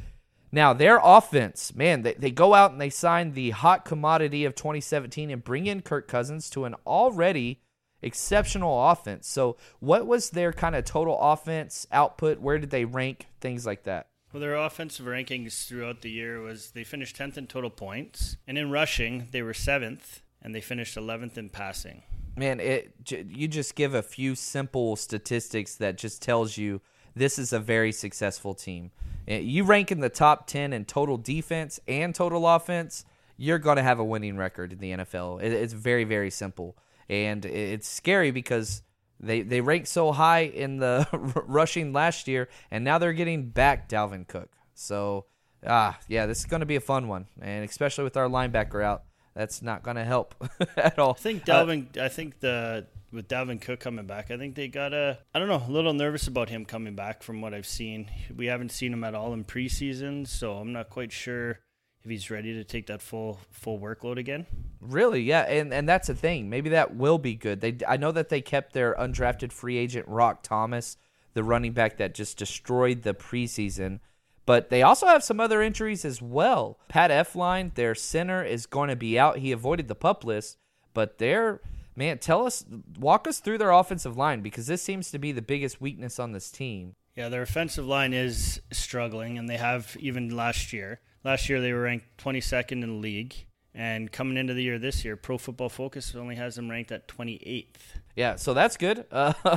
Now, 0.55 0.73
their 0.73 1.01
offense, 1.03 1.75
man, 1.75 2.03
they, 2.03 2.15
they 2.15 2.31
go 2.31 2.55
out 2.55 2.71
and 2.71 2.81
they 2.81 2.89
sign 2.89 3.33
the 3.33 3.51
hot 3.51 3.85
commodity 3.85 4.45
of 4.45 4.55
2017 4.55 5.29
and 5.29 5.43
bring 5.43 5.67
in 5.67 5.83
Kirk 5.83 6.07
Cousins 6.07 6.49
to 6.51 6.65
an 6.65 6.77
already 6.87 7.61
exceptional 8.03 8.89
offense. 8.89 9.27
So, 9.27 9.57
what 9.81 10.07
was 10.07 10.31
their 10.31 10.53
kind 10.53 10.77
of 10.77 10.85
total 10.85 11.19
offense 11.21 11.89
output? 11.91 12.39
Where 12.39 12.59
did 12.59 12.71
they 12.71 12.85
rank? 12.85 13.27
Things 13.41 13.67
like 13.67 13.83
that. 13.83 14.07
Well, 14.33 14.41
their 14.41 14.55
offensive 14.55 15.07
rankings 15.07 15.67
throughout 15.67 16.03
the 16.03 16.11
year 16.13 16.41
was 16.41 16.71
they 16.71 16.85
finished 16.85 17.17
10th 17.17 17.37
in 17.37 17.49
total 17.49 17.71
points, 17.71 18.37
and 18.47 18.57
in 18.57 18.71
rushing 18.71 19.27
they 19.33 19.43
were 19.43 19.55
seventh, 19.55 20.23
and 20.41 20.55
they 20.55 20.61
finished 20.61 20.97
11th 20.97 21.37
in 21.37 21.49
passing. 21.49 22.05
Man, 22.37 22.61
it 22.61 22.93
you 23.11 23.49
just 23.49 23.75
give 23.75 23.93
a 23.93 24.03
few 24.03 24.37
simple 24.37 24.95
statistics 24.95 25.75
that 25.77 25.99
just 25.99 26.23
tells 26.23 26.57
you 26.57 26.81
this 27.15 27.39
is 27.39 27.53
a 27.53 27.61
very 27.61 27.93
successful 27.93 28.55
team. 28.55 28.91
Eh, 29.29 29.39
You 29.39 29.65
rank 29.65 29.91
in 29.93 30.01
the 30.01 30.09
top 30.09 30.47
10 30.47 30.73
in 30.73 30.85
total 30.85 31.17
defense 31.17 31.81
and 31.87 32.15
total 32.15 32.47
offense, 32.47 33.05
you're 33.37 33.59
going 33.59 33.77
to 33.77 33.83
have 33.83 33.99
a 33.99 34.05
winning 34.05 34.37
record 34.37 34.73
in 34.73 34.79
the 34.79 34.93
NFL. 34.93 35.43
It's 35.43 35.73
very 35.73 36.05
very 36.05 36.31
simple. 36.31 36.77
And 37.09 37.45
it's 37.45 37.89
scary 37.89 38.31
because 38.31 38.83
they 39.21 39.43
they 39.43 39.61
ranked 39.61 39.89
so 39.89 40.13
high 40.13 40.41
in 40.41 40.79
the 40.79 41.07
rushing 41.47 41.93
last 41.93 42.29
year 42.29 42.49
and 42.71 42.85
now 42.85 42.99
they're 42.99 43.13
getting 43.13 43.51
back 43.51 43.89
Dalvin 43.89 44.27
Cook. 44.27 44.51
So, 44.75 45.27
ah, 45.67 45.99
yeah, 46.09 46.27
this 46.27 46.41
is 46.41 46.47
going 46.47 46.61
to 46.61 46.67
be 46.67 46.77
a 46.77 46.81
fun 46.81 47.09
one. 47.09 47.27
And 47.41 47.65
especially 47.65 48.05
with 48.05 48.17
our 48.17 48.29
linebacker 48.29 48.83
out, 48.83 49.05
that's 49.35 49.63
not 49.63 49.83
going 49.83 49.97
to 49.97 50.05
help 50.05 50.35
at 50.77 50.99
all. 50.99 51.13
I 51.13 51.21
think 51.21 51.49
Uh, 51.49 51.65
Dalvin. 51.65 51.99
I 51.99 52.09
think 52.09 52.41
the 52.41 52.87
with 53.13 53.29
Dalvin 53.29 53.61
Cook 53.61 53.79
coming 53.81 54.07
back, 54.07 54.31
I 54.31 54.37
think 54.37 54.55
they 54.57 54.69
got 54.69 54.93
a. 54.93 55.19
I 55.35 55.39
don't 55.39 55.49
know, 55.49 55.63
a 55.67 55.71
little 55.71 55.93
nervous 55.93 56.27
about 56.27 56.49
him 56.49 56.65
coming 56.65 56.95
back 56.95 57.23
from 57.23 57.41
what 57.41 57.55
I've 57.55 57.67
seen. 57.67 58.11
We 58.35 58.47
haven't 58.47 58.71
seen 58.73 58.93
him 58.93 59.05
at 59.05 59.15
all 59.15 59.33
in 59.33 59.45
preseason, 59.45 60.27
so 60.27 60.55
I'm 60.55 60.73
not 60.73 60.91
quite 60.91 61.13
sure 61.13 61.61
if 62.03 62.11
he's 62.11 62.31
ready 62.31 62.53
to 62.55 62.65
take 62.65 62.87
that 62.89 63.01
full 63.01 63.41
full 63.51 63.79
workload 63.79 64.19
again. 64.19 64.47
Really, 64.81 65.23
yeah, 65.23 65.43
and 65.43 65.73
and 65.73 65.89
that's 65.89 66.09
the 66.09 66.15
thing. 66.15 66.51
Maybe 66.51 66.71
that 66.71 66.95
will 66.95 67.19
be 67.19 67.35
good. 67.35 67.61
They, 67.61 67.79
I 67.87 67.97
know 67.97 68.13
that 68.13 68.29
they 68.29 68.41
kept 68.41 68.73
their 68.73 68.95
undrafted 68.95 69.53
free 69.53 69.79
agent 69.79 70.07
Roc 70.09 70.43
Thomas, 70.43 70.97
the 71.35 71.43
running 71.45 71.73
back 71.73 71.97
that 71.99 72.15
just 72.15 72.37
destroyed 72.37 73.03
the 73.03 73.15
preseason, 73.15 74.01
but 74.47 74.71
they 74.71 74.83
also 74.83 75.07
have 75.07 75.25
some 75.25 75.41
other 75.41 75.63
injuries 75.63 76.05
as 76.05 76.21
well. 76.21 76.79
Pat 76.89 77.11
Elflein, 77.11 77.75
their 77.75 77.95
center, 77.95 78.43
is 78.45 78.67
going 78.67 78.89
to 78.89 78.97
be 78.97 79.19
out. 79.19 79.39
He 79.39 79.53
avoided 79.53 79.89
the 79.89 79.95
pup 79.95 80.25
list, 80.25 80.59
but 80.93 81.19
they're 81.19 81.61
man, 81.97 82.19
tell 82.19 82.47
us, 82.47 82.65
walk 82.99 83.27
us 83.27 83.41
through 83.41 83.59
their 83.59 83.71
offensive 83.71 84.17
line 84.17 84.41
because 84.41 84.67
this 84.67 84.83
seems 84.83 85.11
to 85.11 85.19
be 85.19 85.33
the 85.33 85.43
biggest 85.43 85.81
weakness 85.81 86.19
on 86.19 86.33
this 86.33 86.51
team. 86.51 86.95
Yeah, 87.15 87.29
their 87.29 87.43
offensive 87.43 87.87
line 87.87 88.13
is 88.13 88.61
struggling, 88.73 89.39
and 89.39 89.49
they 89.49 89.57
have 89.57 89.97
even 90.01 90.35
last 90.35 90.73
year. 90.73 91.01
Last 91.23 91.49
year 91.49 91.61
they 91.61 91.73
were 91.73 91.83
ranked 91.83 92.07
22nd 92.19 92.73
in 92.73 92.81
the 92.81 92.87
league, 92.89 93.47
and 93.75 94.13
coming 94.13 94.37
into 94.37 94.55
the 94.55 94.63
year 94.63 94.79
this 94.79 95.05
year, 95.05 95.17
Pro 95.17 95.37
Football 95.37 95.69
Focus 95.69 96.15
only 96.15 96.37
has 96.37 96.55
them 96.55 96.71
ranked 96.71 96.93
at 96.93 97.09
28th. 97.09 97.67
Yeah, 98.15 98.37
so 98.37 98.55
that's 98.55 98.77
good. 98.77 99.07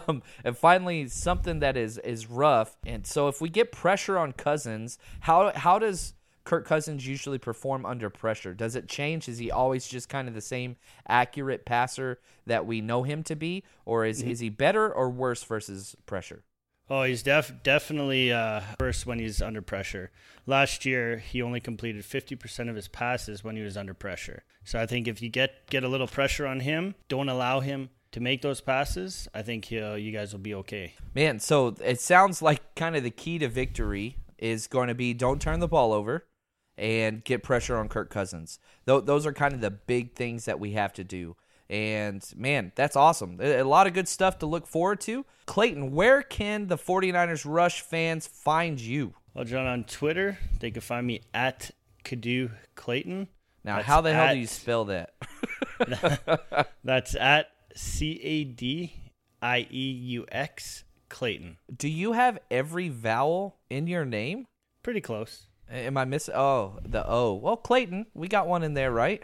Um, 0.07 0.21
and 0.43 0.57
finally, 0.57 1.07
something 1.07 1.59
that 1.59 1.77
is 1.77 1.97
is 1.99 2.27
rough. 2.27 2.75
And 2.85 3.05
so, 3.05 3.27
if 3.27 3.41
we 3.41 3.49
get 3.49 3.71
pressure 3.71 4.17
on 4.17 4.33
Cousins, 4.33 4.97
how 5.21 5.51
how 5.55 5.79
does 5.79 6.13
Kirk 6.43 6.65
Cousins 6.65 7.05
usually 7.05 7.37
perform 7.37 7.85
under 7.85 8.09
pressure? 8.09 8.53
Does 8.53 8.75
it 8.75 8.87
change? 8.87 9.27
Is 9.27 9.37
he 9.37 9.51
always 9.51 9.87
just 9.87 10.09
kind 10.09 10.27
of 10.27 10.33
the 10.33 10.41
same 10.41 10.77
accurate 11.07 11.65
passer 11.65 12.19
that 12.45 12.65
we 12.65 12.81
know 12.81 13.03
him 13.03 13.23
to 13.23 13.35
be, 13.35 13.63
or 13.85 14.05
is 14.05 14.21
is 14.21 14.39
he 14.39 14.49
better 14.49 14.91
or 14.91 15.09
worse 15.09 15.43
versus 15.43 15.95
pressure? 16.05 16.43
Oh, 16.89 17.03
he's 17.03 17.23
def- 17.23 17.63
definitely 17.63 18.31
uh, 18.31 18.61
worse 18.79 19.05
when 19.05 19.19
he's 19.19 19.41
under 19.41 19.61
pressure. 19.61 20.11
Last 20.45 20.85
year, 20.85 21.17
he 21.17 21.41
only 21.41 21.59
completed 21.59 22.03
50% 22.03 22.69
of 22.69 22.75
his 22.75 22.87
passes 22.87 23.43
when 23.43 23.57
he 23.57 23.61
was 23.61 23.75
under 23.75 23.93
pressure. 23.93 24.43
So 24.63 24.79
I 24.79 24.85
think 24.85 25.07
if 25.07 25.21
you 25.21 25.29
get 25.29 25.69
get 25.69 25.83
a 25.83 25.89
little 25.89 26.07
pressure 26.07 26.47
on 26.47 26.61
him, 26.61 26.95
don't 27.09 27.29
allow 27.29 27.59
him 27.59 27.89
to 28.11 28.19
make 28.19 28.41
those 28.41 28.61
passes, 28.61 29.27
I 29.33 29.41
think 29.41 29.65
he'll, 29.65 29.97
you 29.97 30.11
guys 30.11 30.31
will 30.31 30.39
be 30.39 30.55
okay. 30.55 30.93
Man, 31.13 31.39
so 31.39 31.75
it 31.83 31.99
sounds 31.99 32.41
like 32.41 32.75
kind 32.75 32.95
of 32.95 33.03
the 33.03 33.11
key 33.11 33.37
to 33.39 33.47
victory 33.47 34.17
is 34.37 34.67
going 34.67 34.87
to 34.87 34.95
be 34.95 35.13
don't 35.13 35.41
turn 35.41 35.59
the 35.59 35.67
ball 35.67 35.93
over 35.93 36.25
and 36.77 37.23
get 37.23 37.43
pressure 37.43 37.77
on 37.77 37.89
Kirk 37.89 38.09
Cousins. 38.09 38.59
Th- 38.87 39.03
those 39.03 39.25
are 39.25 39.33
kind 39.33 39.53
of 39.53 39.61
the 39.61 39.71
big 39.71 40.13
things 40.13 40.45
that 40.45 40.59
we 40.59 40.71
have 40.71 40.93
to 40.93 41.03
do. 41.03 41.35
And 41.69 42.23
man, 42.35 42.71
that's 42.75 42.95
awesome. 42.95 43.39
A 43.41 43.63
lot 43.63 43.87
of 43.87 43.93
good 43.93 44.07
stuff 44.07 44.39
to 44.39 44.45
look 44.45 44.67
forward 44.67 45.01
to. 45.01 45.25
Clayton, 45.45 45.91
where 45.91 46.21
can 46.21 46.67
the 46.67 46.77
49ers 46.77 47.43
Rush 47.45 47.81
fans 47.81 48.25
find 48.27 48.79
you? 48.79 49.13
Well, 49.33 49.45
John, 49.45 49.65
on 49.67 49.83
Twitter, 49.83 50.37
they 50.59 50.71
can 50.71 50.81
find 50.81 51.05
me 51.05 51.21
at 51.33 51.71
Cadieux 52.03 52.49
Clayton. 52.75 53.27
Now, 53.63 53.75
That's 53.77 53.87
how 53.87 54.01
the 54.01 54.13
hell 54.13 54.25
at- 54.27 54.33
do 54.33 54.39
you 54.39 54.47
spell 54.47 54.85
that? 54.85 55.13
That's 56.83 57.15
at 57.15 57.49
C 57.75 58.19
A 58.23 58.43
D 58.45 58.93
I 59.41 59.67
E 59.69 59.91
U 59.91 60.25
X 60.31 60.83
Clayton. 61.09 61.57
do 61.75 61.87
you 61.87 62.13
have 62.13 62.39
every 62.51 62.89
vowel 62.89 63.57
in 63.69 63.87
your 63.87 64.05
name? 64.05 64.45
Pretty 64.83 65.01
close. 65.01 65.47
Am 65.69 65.97
I 65.97 66.05
missing? 66.05 66.33
Oh, 66.35 66.79
the 66.85 67.05
O. 67.07 67.33
Well, 67.33 67.57
Clayton, 67.57 68.07
we 68.13 68.27
got 68.27 68.47
one 68.47 68.63
in 68.63 68.73
there, 68.73 68.91
right? 68.91 69.23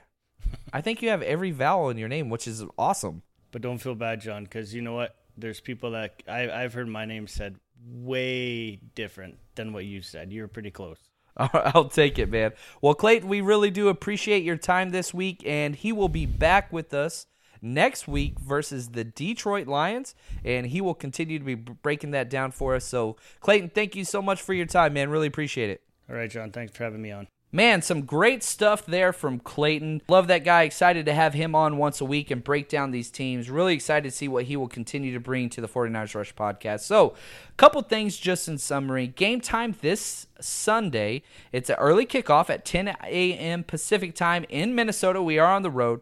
I 0.71 0.81
think 0.81 1.01
you 1.01 1.09
have 1.09 1.21
every 1.21 1.51
vowel 1.51 1.89
in 1.89 1.97
your 1.97 2.09
name, 2.09 2.29
which 2.29 2.47
is 2.47 2.63
awesome. 2.77 3.21
But 3.51 3.61
don't 3.61 3.77
feel 3.77 3.95
bad, 3.95 4.21
John, 4.21 4.43
because 4.43 4.73
you 4.73 4.81
know 4.81 4.93
what? 4.93 5.15
There's 5.37 5.59
people 5.59 5.91
that 5.91 6.23
I, 6.27 6.49
I've 6.49 6.73
heard 6.73 6.87
my 6.87 7.05
name 7.05 7.27
said 7.27 7.57
way 7.85 8.77
different 8.95 9.37
than 9.55 9.73
what 9.73 9.85
you 9.85 10.01
said. 10.01 10.31
You're 10.31 10.47
pretty 10.47 10.71
close. 10.71 10.97
I'll 11.37 11.89
take 11.89 12.19
it, 12.19 12.29
man. 12.29 12.53
Well, 12.81 12.93
Clayton, 12.93 13.27
we 13.27 13.41
really 13.41 13.71
do 13.71 13.89
appreciate 13.89 14.43
your 14.43 14.57
time 14.57 14.91
this 14.91 15.13
week, 15.13 15.43
and 15.45 15.75
he 15.75 15.91
will 15.91 16.09
be 16.09 16.25
back 16.25 16.71
with 16.71 16.93
us 16.93 17.25
next 17.61 18.07
week 18.07 18.39
versus 18.39 18.89
the 18.89 19.03
Detroit 19.03 19.67
Lions, 19.67 20.13
and 20.43 20.67
he 20.67 20.81
will 20.81 20.93
continue 20.93 21.39
to 21.39 21.45
be 21.45 21.55
breaking 21.55 22.11
that 22.11 22.29
down 22.29 22.51
for 22.51 22.75
us. 22.75 22.85
So, 22.85 23.17
Clayton, 23.39 23.69
thank 23.69 23.95
you 23.95 24.05
so 24.05 24.21
much 24.21 24.41
for 24.41 24.53
your 24.53 24.65
time, 24.65 24.93
man. 24.93 25.09
Really 25.09 25.27
appreciate 25.27 25.69
it. 25.69 25.81
All 26.09 26.15
right, 26.15 26.29
John. 26.29 26.51
Thanks 26.51 26.75
for 26.75 26.83
having 26.83 27.01
me 27.01 27.11
on. 27.11 27.27
Man, 27.55 27.83
some 27.83 28.01
great 28.01 28.41
stuff 28.41 28.83
there 28.83 29.13
from 29.13 29.37
Clayton. 29.37 30.01
Love 30.07 30.25
that 30.25 30.43
guy. 30.43 30.63
Excited 30.63 31.05
to 31.05 31.13
have 31.13 31.35
him 31.35 31.53
on 31.53 31.77
once 31.77 32.01
a 32.01 32.05
week 32.05 32.31
and 32.31 32.43
break 32.43 32.67
down 32.67 32.89
these 32.89 33.11
teams. 33.11 33.47
Really 33.47 33.75
excited 33.75 34.09
to 34.09 34.15
see 34.15 34.27
what 34.27 34.45
he 34.45 34.57
will 34.57 34.67
continue 34.67 35.13
to 35.13 35.19
bring 35.19 35.51
to 35.51 35.61
the 35.61 35.67
49ers 35.67 36.15
Rush 36.15 36.33
podcast. 36.33 36.79
So, 36.79 37.09
a 37.11 37.53
couple 37.57 37.83
things 37.83 38.17
just 38.17 38.47
in 38.47 38.57
summary. 38.57 39.05
Game 39.05 39.39
time 39.39 39.75
this 39.81 40.25
Sunday. 40.41 41.21
It's 41.51 41.69
an 41.69 41.75
early 41.75 42.07
kickoff 42.07 42.49
at 42.49 42.65
10 42.65 42.87
a.m. 42.87 43.63
Pacific 43.63 44.15
time 44.15 44.45
in 44.49 44.73
Minnesota. 44.73 45.21
We 45.21 45.37
are 45.37 45.53
on 45.53 45.61
the 45.61 45.69
road 45.69 46.01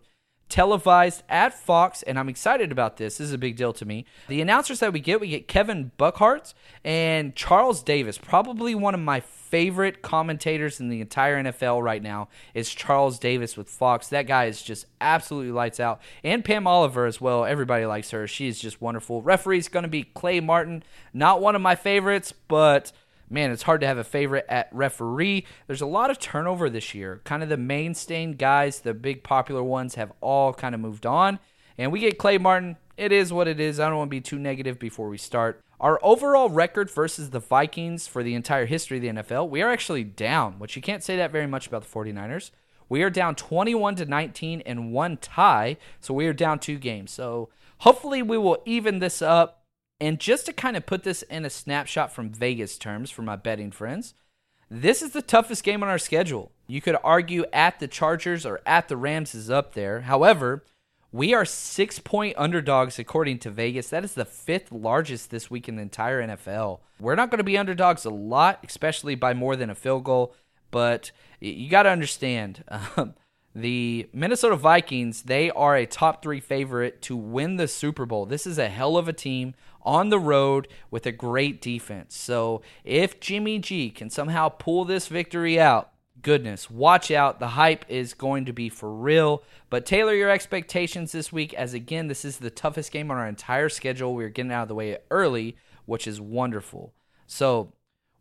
televised 0.52 1.24
at 1.30 1.54
Fox, 1.54 2.04
and 2.04 2.20
I'm 2.20 2.30
excited 2.30 2.72
about 2.72 2.98
this. 2.98 3.18
This 3.18 3.28
is 3.28 3.34
a 3.34 3.38
big 3.38 3.56
deal 3.56 3.74
to 3.74 3.86
me. 3.86 4.06
The 4.28 4.42
announcers 4.42 4.82
that 4.82 4.94
we 4.94 5.00
get, 5.00 5.20
we 5.20 5.30
get 5.30 5.48
Kevin 5.48 5.92
Burkhardt 5.98 6.54
and 6.84 7.36
Charles 7.36 7.82
Davis, 7.82 8.18
probably 8.18 8.76
one 8.76 8.94
of 8.94 9.00
my 9.00 9.22
favorite 9.22 10.02
commentators 10.02 10.80
in 10.80 10.88
the 10.90 11.02
entire 11.02 11.44
NFL 11.44 11.84
right 11.84 12.02
now 12.02 12.30
is 12.54 12.74
Charles 12.74 13.20
Davis 13.20 13.58
with 13.58 13.70
Fox. 13.70 14.08
That 14.08 14.28
guy 14.28 14.46
is 14.46 14.62
just 14.62 14.86
absolutely 15.02 15.52
lights 15.52 15.80
out. 15.80 16.02
And 16.24 16.44
Pam 16.44 16.68
Oliver 16.68 17.06
as 17.06 17.20
well. 17.20 17.44
Everybody 17.44 17.86
likes 17.86 18.12
her. 18.12 18.28
She 18.28 18.48
is 18.48 18.60
just 18.60 18.82
wonderful. 18.82 19.22
Referee's 19.22 19.68
going 19.68 19.84
to 19.84 19.90
be 19.90 20.04
Clay 20.04 20.40
Martin. 20.40 20.84
Not 21.14 21.42
one 21.42 21.56
of 21.56 21.62
my 21.62 21.76
favorites, 21.76 22.34
but 22.48 22.94
man, 23.32 23.52
it's 23.52 23.64
hard 23.64 23.82
to 23.82 23.88
have 23.88 23.98
a 23.98 24.04
favorite 24.04 24.46
at 24.50 24.70
referee. 24.72 25.46
There's 25.68 25.82
a 25.82 25.86
lot 25.86 26.12
of 26.12 26.20
turnover 26.20 26.70
this 26.70 26.94
year. 26.94 27.22
Kind 27.24 27.42
of 27.44 27.50
the 27.50 27.58
mainstay 27.58 28.34
guys, 28.34 28.82
the 28.82 28.94
big 28.94 29.24
popular 29.24 29.64
ones, 29.64 29.96
have 29.96 30.12
all 30.22 30.54
kind 30.54 30.76
of 30.76 30.82
moved 30.82 31.06
on. 31.06 31.40
And 31.78 31.92
we 31.92 32.00
get 32.00 32.18
Clay 32.18 32.38
Martin. 32.38 32.78
It 32.98 33.12
is 33.12 33.34
what 33.34 33.48
it 33.48 33.60
is. 33.60 33.80
I 33.80 33.88
don't 33.88 33.98
want 33.98 34.10
to 34.10 34.16
be 34.16 34.22
too 34.22 34.38
negative 34.38 34.78
before 34.78 35.10
we 35.10 35.18
start. 35.18 35.62
Our 35.80 36.00
overall 36.04 36.50
record 36.50 36.92
versus 36.92 37.32
the 37.32 37.40
Vikings 37.40 38.06
for 38.06 38.22
the 38.22 38.36
entire 38.36 38.68
history 38.68 38.98
of 38.98 39.02
the 39.02 39.22
NFL, 39.24 39.50
we 39.50 39.64
are 39.64 39.72
actually 39.72 40.04
down, 40.04 40.60
which 40.60 40.76
you 40.76 40.82
can't 40.82 41.04
say 41.04 41.18
that 41.18 41.32
very 41.32 41.48
much 41.48 41.66
about 41.66 41.84
the 41.84 41.90
49ers. 41.90 42.52
We 42.88 43.02
are 43.02 43.10
down 43.10 43.36
21 43.36 43.96
to 43.96 44.06
19 44.06 44.62
and 44.66 44.92
one 44.92 45.18
tie, 45.18 45.78
so 46.00 46.14
we 46.14 46.28
are 46.28 46.34
down 46.34 46.60
two 46.60 46.78
games. 46.78 47.10
So 47.12 47.50
hopefully 47.80 48.22
we 48.22 48.38
will 48.38 48.62
even 48.66 49.00
this 49.00 49.22
up. 49.22 49.61
And 50.02 50.20
just 50.20 50.48
to 50.48 50.54
kind 50.54 50.76
of 50.76 50.88
put 50.88 51.04
this 51.04 51.22
in 51.22 51.46
a 51.46 51.50
snapshot 51.52 52.12
from 52.12 52.32
Vegas 52.32 52.80
terms 52.80 53.12
for 53.12 53.22
my 53.22 53.36
betting 53.36 53.70
friends, 53.70 54.16
this 54.68 55.04
is 55.04 55.12
the 55.12 55.22
toughest 55.22 55.64
game 55.64 55.84
on 55.84 55.90
our 55.90 56.00
schedule. 56.00 56.52
You 56.66 56.82
could 56.82 56.98
argue 57.04 57.46
at 57.54 57.80
the 57.80 57.88
Chargers 57.88 58.44
or 58.44 58.62
at 58.66 58.88
the 58.88 58.98
Rams 58.98 59.36
is 59.36 59.52
up 59.52 59.76
there. 59.76 60.02
However, 60.02 60.66
we 61.12 61.36
are 61.36 61.46
six 61.46 62.00
point 62.00 62.34
underdogs 62.36 62.98
according 62.98 63.40
to 63.40 63.52
Vegas. 63.52 63.90
That 63.90 64.04
is 64.04 64.16
the 64.16 64.26
fifth 64.26 64.72
largest 64.72 65.30
this 65.30 65.52
week 65.52 65.70
in 65.70 65.76
the 65.76 65.84
entire 65.84 66.26
NFL. 66.26 66.80
We're 67.00 67.14
not 67.14 67.30
going 67.30 67.38
to 67.38 67.44
be 67.44 67.58
underdogs 67.58 68.04
a 68.04 68.10
lot, 68.10 68.60
especially 68.68 69.14
by 69.14 69.36
more 69.36 69.56
than 69.56 69.70
a 69.70 69.76
field 69.76 70.04
goal, 70.04 70.34
but 70.72 71.12
you 71.40 71.70
got 71.70 71.84
to 71.84 71.90
understand 71.90 72.64
um, 72.98 73.14
the 73.54 74.10
Minnesota 74.14 74.56
Vikings, 74.56 75.24
they 75.24 75.52
are 75.52 75.76
a 75.76 75.86
top 75.86 76.24
three 76.24 76.40
favorite 76.40 77.02
to 77.04 77.16
win 77.16 77.58
the 77.58 77.68
Super 77.68 78.06
Bowl. 78.06 78.26
This 78.26 78.48
is 78.48 78.58
a 78.58 78.70
hell 78.70 78.98
of 78.98 79.08
a 79.08 79.14
team 79.14 79.54
on 79.84 80.10
the 80.10 80.20
road 80.20 80.68
with 80.90 81.06
a 81.06 81.12
great 81.12 81.62
defense. 81.62 82.16
So 82.16 82.62
if 82.84 83.20
Jimmy 83.20 83.60
G 83.60 83.90
can 83.90 84.10
somehow 84.10 84.50
pull 84.50 84.86
this 84.86 85.08
victory 85.08 85.60
out, 85.60 85.92
goodness, 86.22 86.70
watch 86.70 87.12
out. 87.12 87.40
The 87.40 87.50
hype 87.50 87.86
is 87.90 88.14
going 88.14 88.46
to 88.46 88.54
be 88.54 88.70
for 88.70 88.94
real. 88.94 89.44
But 89.70 89.86
tailor 89.86 90.14
your 90.14 90.30
expectations 90.30 91.12
this 91.12 91.32
week, 91.32 91.54
as 91.54 91.74
again, 91.74 92.08
this 92.08 92.26
is 92.26 92.38
the 92.38 92.50
toughest 92.50 92.92
game 92.92 93.12
on 93.12 93.18
our 93.18 93.28
entire 93.28 93.70
schedule. 93.70 94.14
We're 94.14 94.30
getting 94.30 94.52
out 94.52 94.64
of 94.64 94.68
the 94.68 94.76
way 94.76 94.98
early, 95.10 95.58
which 95.86 96.08
is 96.08 96.22
wonderful. 96.22 96.94
So, 97.28 97.74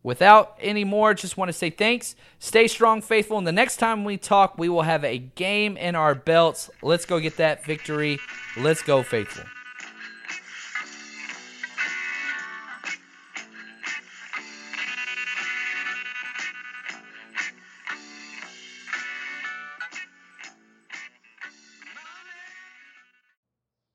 without 0.02 0.56
any 0.60 0.84
more, 0.84 1.14
just 1.14 1.36
want 1.36 1.48
to 1.48 1.52
say 1.52 1.70
thanks. 1.70 2.14
Stay 2.38 2.68
strong, 2.68 3.02
faithful. 3.02 3.38
And 3.38 3.46
the 3.46 3.52
next 3.52 3.76
time 3.76 4.04
we 4.04 4.16
talk, 4.16 4.56
we 4.56 4.68
will 4.68 4.82
have 4.82 5.04
a 5.04 5.18
game 5.18 5.76
in 5.76 5.94
our 5.94 6.14
belts. 6.14 6.70
Let's 6.82 7.04
go 7.04 7.20
get 7.20 7.36
that 7.36 7.64
victory. 7.64 8.18
Let's 8.56 8.82
go, 8.82 9.02
faithful. 9.02 9.44